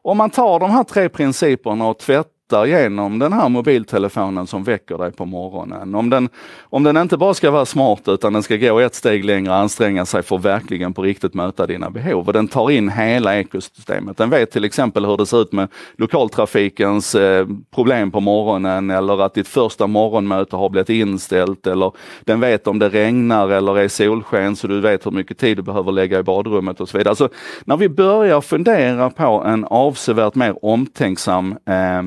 Om 0.02 0.16
man 0.16 0.30
tar 0.30 0.60
de 0.60 0.70
här 0.70 0.84
tre 0.84 1.08
principerna 1.08 1.86
och 1.86 1.98
tvättar 1.98 2.39
tittar 2.50 2.66
genom 2.66 3.18
den 3.18 3.32
här 3.32 3.48
mobiltelefonen 3.48 4.46
som 4.46 4.64
väcker 4.64 4.98
dig 4.98 5.12
på 5.12 5.24
morgonen. 5.24 5.94
Om 5.94 6.10
den, 6.10 6.28
om 6.62 6.82
den 6.82 6.96
inte 6.96 7.16
bara 7.16 7.34
ska 7.34 7.50
vara 7.50 7.66
smart 7.66 8.02
utan 8.06 8.32
den 8.32 8.42
ska 8.42 8.56
gå 8.56 8.80
ett 8.80 8.94
steg 8.94 9.24
längre 9.24 9.50
och 9.50 9.56
anstränga 9.56 10.06
sig 10.06 10.22
för 10.22 10.36
att 10.36 10.44
verkligen 10.44 10.92
på 10.92 11.02
riktigt 11.02 11.34
möta 11.34 11.66
dina 11.66 11.90
behov. 11.90 12.26
Och 12.26 12.32
den 12.32 12.48
tar 12.48 12.70
in 12.70 12.88
hela 12.88 13.38
ekosystemet. 13.38 14.16
Den 14.16 14.30
vet 14.30 14.50
till 14.50 14.64
exempel 14.64 15.04
hur 15.04 15.16
det 15.16 15.26
ser 15.26 15.42
ut 15.42 15.52
med 15.52 15.68
lokaltrafikens 15.96 17.14
eh, 17.14 17.46
problem 17.74 18.10
på 18.10 18.20
morgonen 18.20 18.90
eller 18.90 19.22
att 19.22 19.34
ditt 19.34 19.48
första 19.48 19.86
morgonmöte 19.86 20.56
har 20.56 20.68
blivit 20.68 20.88
inställt 20.88 21.66
eller 21.66 21.92
den 22.24 22.40
vet 22.40 22.66
om 22.66 22.78
det 22.78 22.88
regnar 22.88 23.48
eller 23.48 23.78
är 23.78 23.88
solsken 23.88 24.56
så 24.56 24.66
du 24.66 24.80
vet 24.80 25.06
hur 25.06 25.10
mycket 25.10 25.38
tid 25.38 25.56
du 25.56 25.62
behöver 25.62 25.92
lägga 25.92 26.18
i 26.18 26.22
badrummet 26.22 26.80
och 26.80 26.88
så 26.88 26.98
vidare. 26.98 27.10
Alltså, 27.10 27.28
när 27.64 27.76
vi 27.76 27.88
börjar 27.88 28.40
fundera 28.40 29.10
på 29.10 29.44
en 29.46 29.64
avsevärt 29.64 30.34
mer 30.34 30.64
omtänksam 30.64 31.56
eh, 31.66 32.02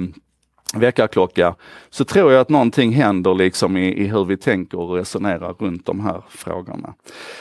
väckarklocka, 0.74 1.56
så 1.90 2.06
tror 2.06 2.32
jag 2.32 2.42
att 2.42 2.50
någonting 2.50 2.92
händer 2.92 3.34
liksom 3.34 3.78
i, 3.78 4.04
i, 4.04 4.08
hur 4.08 4.26
vi 4.26 4.38
tänker 4.38 4.80
och 4.80 4.96
resonerar 4.96 5.54
runt 5.60 5.86
de 5.86 6.00
här 6.00 6.22
frågorna. 6.30 6.94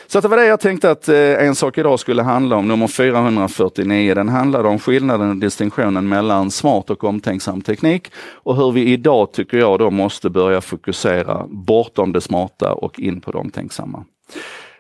Så 0.07 0.21
det 0.21 0.29
var 0.29 0.37
det 0.37 0.47
jag 0.47 0.61
tänkte 0.61 0.91
att 0.91 1.09
eh, 1.09 1.17
En 1.17 1.55
sak 1.55 1.79
idag 1.79 2.01
skulle 2.01 2.23
handla 2.23 2.57
om, 2.57 2.69
nummer 2.69 2.87
449. 2.87 4.15
Den 4.15 4.29
handlade 4.29 4.69
om 4.69 4.79
skillnaden 4.79 5.31
och 5.31 5.37
distinktionen 5.37 6.09
mellan 6.09 6.51
smart 6.51 6.91
och 6.91 7.05
omtänksam 7.05 7.61
teknik 7.61 8.13
och 8.33 8.57
hur 8.57 8.73
vi 8.73 8.93
idag, 8.93 9.33
tycker 9.33 9.59
jag, 9.59 9.79
då 9.79 9.91
måste 9.91 10.31
börja 10.31 10.61
fokusera 10.61 11.47
bortom 11.49 12.13
det 12.13 12.21
smarta 12.21 12.73
och 12.73 13.01
in 13.01 13.21
på 13.21 13.33
det 13.33 13.39
omtänksamma. 13.39 14.05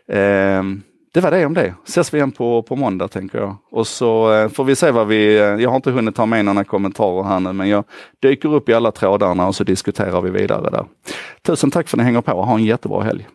Eh, 0.08 0.62
det 1.12 1.20
var 1.20 1.30
det 1.30 1.46
om 1.46 1.54
det. 1.54 1.74
Ses 1.84 2.14
vi 2.14 2.18
igen 2.18 2.32
på, 2.32 2.62
på 2.62 2.76
måndag 2.76 3.08
tänker 3.08 3.38
jag. 3.38 3.56
Och 3.70 3.86
så 3.86 4.34
eh, 4.34 4.48
får 4.48 4.64
vi 4.64 4.76
se 4.76 4.90
vad 4.90 5.06
vi, 5.06 5.38
eh, 5.38 5.42
jag 5.42 5.70
har 5.70 5.76
inte 5.76 5.90
hunnit 5.90 6.14
ta 6.14 6.26
med 6.26 6.44
några 6.44 6.64
kommentarer 6.64 7.22
här 7.22 7.40
nu 7.40 7.52
men 7.52 7.68
jag 7.68 7.84
dyker 8.22 8.54
upp 8.54 8.68
i 8.68 8.74
alla 8.74 8.92
trådarna 8.92 9.48
och 9.48 9.54
så 9.54 9.64
diskuterar 9.64 10.20
vi 10.20 10.30
vidare 10.30 10.70
där. 10.70 10.84
Tusen 11.42 11.70
tack 11.70 11.88
för 11.88 11.96
att 11.96 11.98
ni 11.98 12.04
hänger 12.04 12.20
på 12.20 12.32
och 12.32 12.46
ha 12.46 12.54
en 12.54 12.64
jättebra 12.64 13.02
helg. 13.02 13.28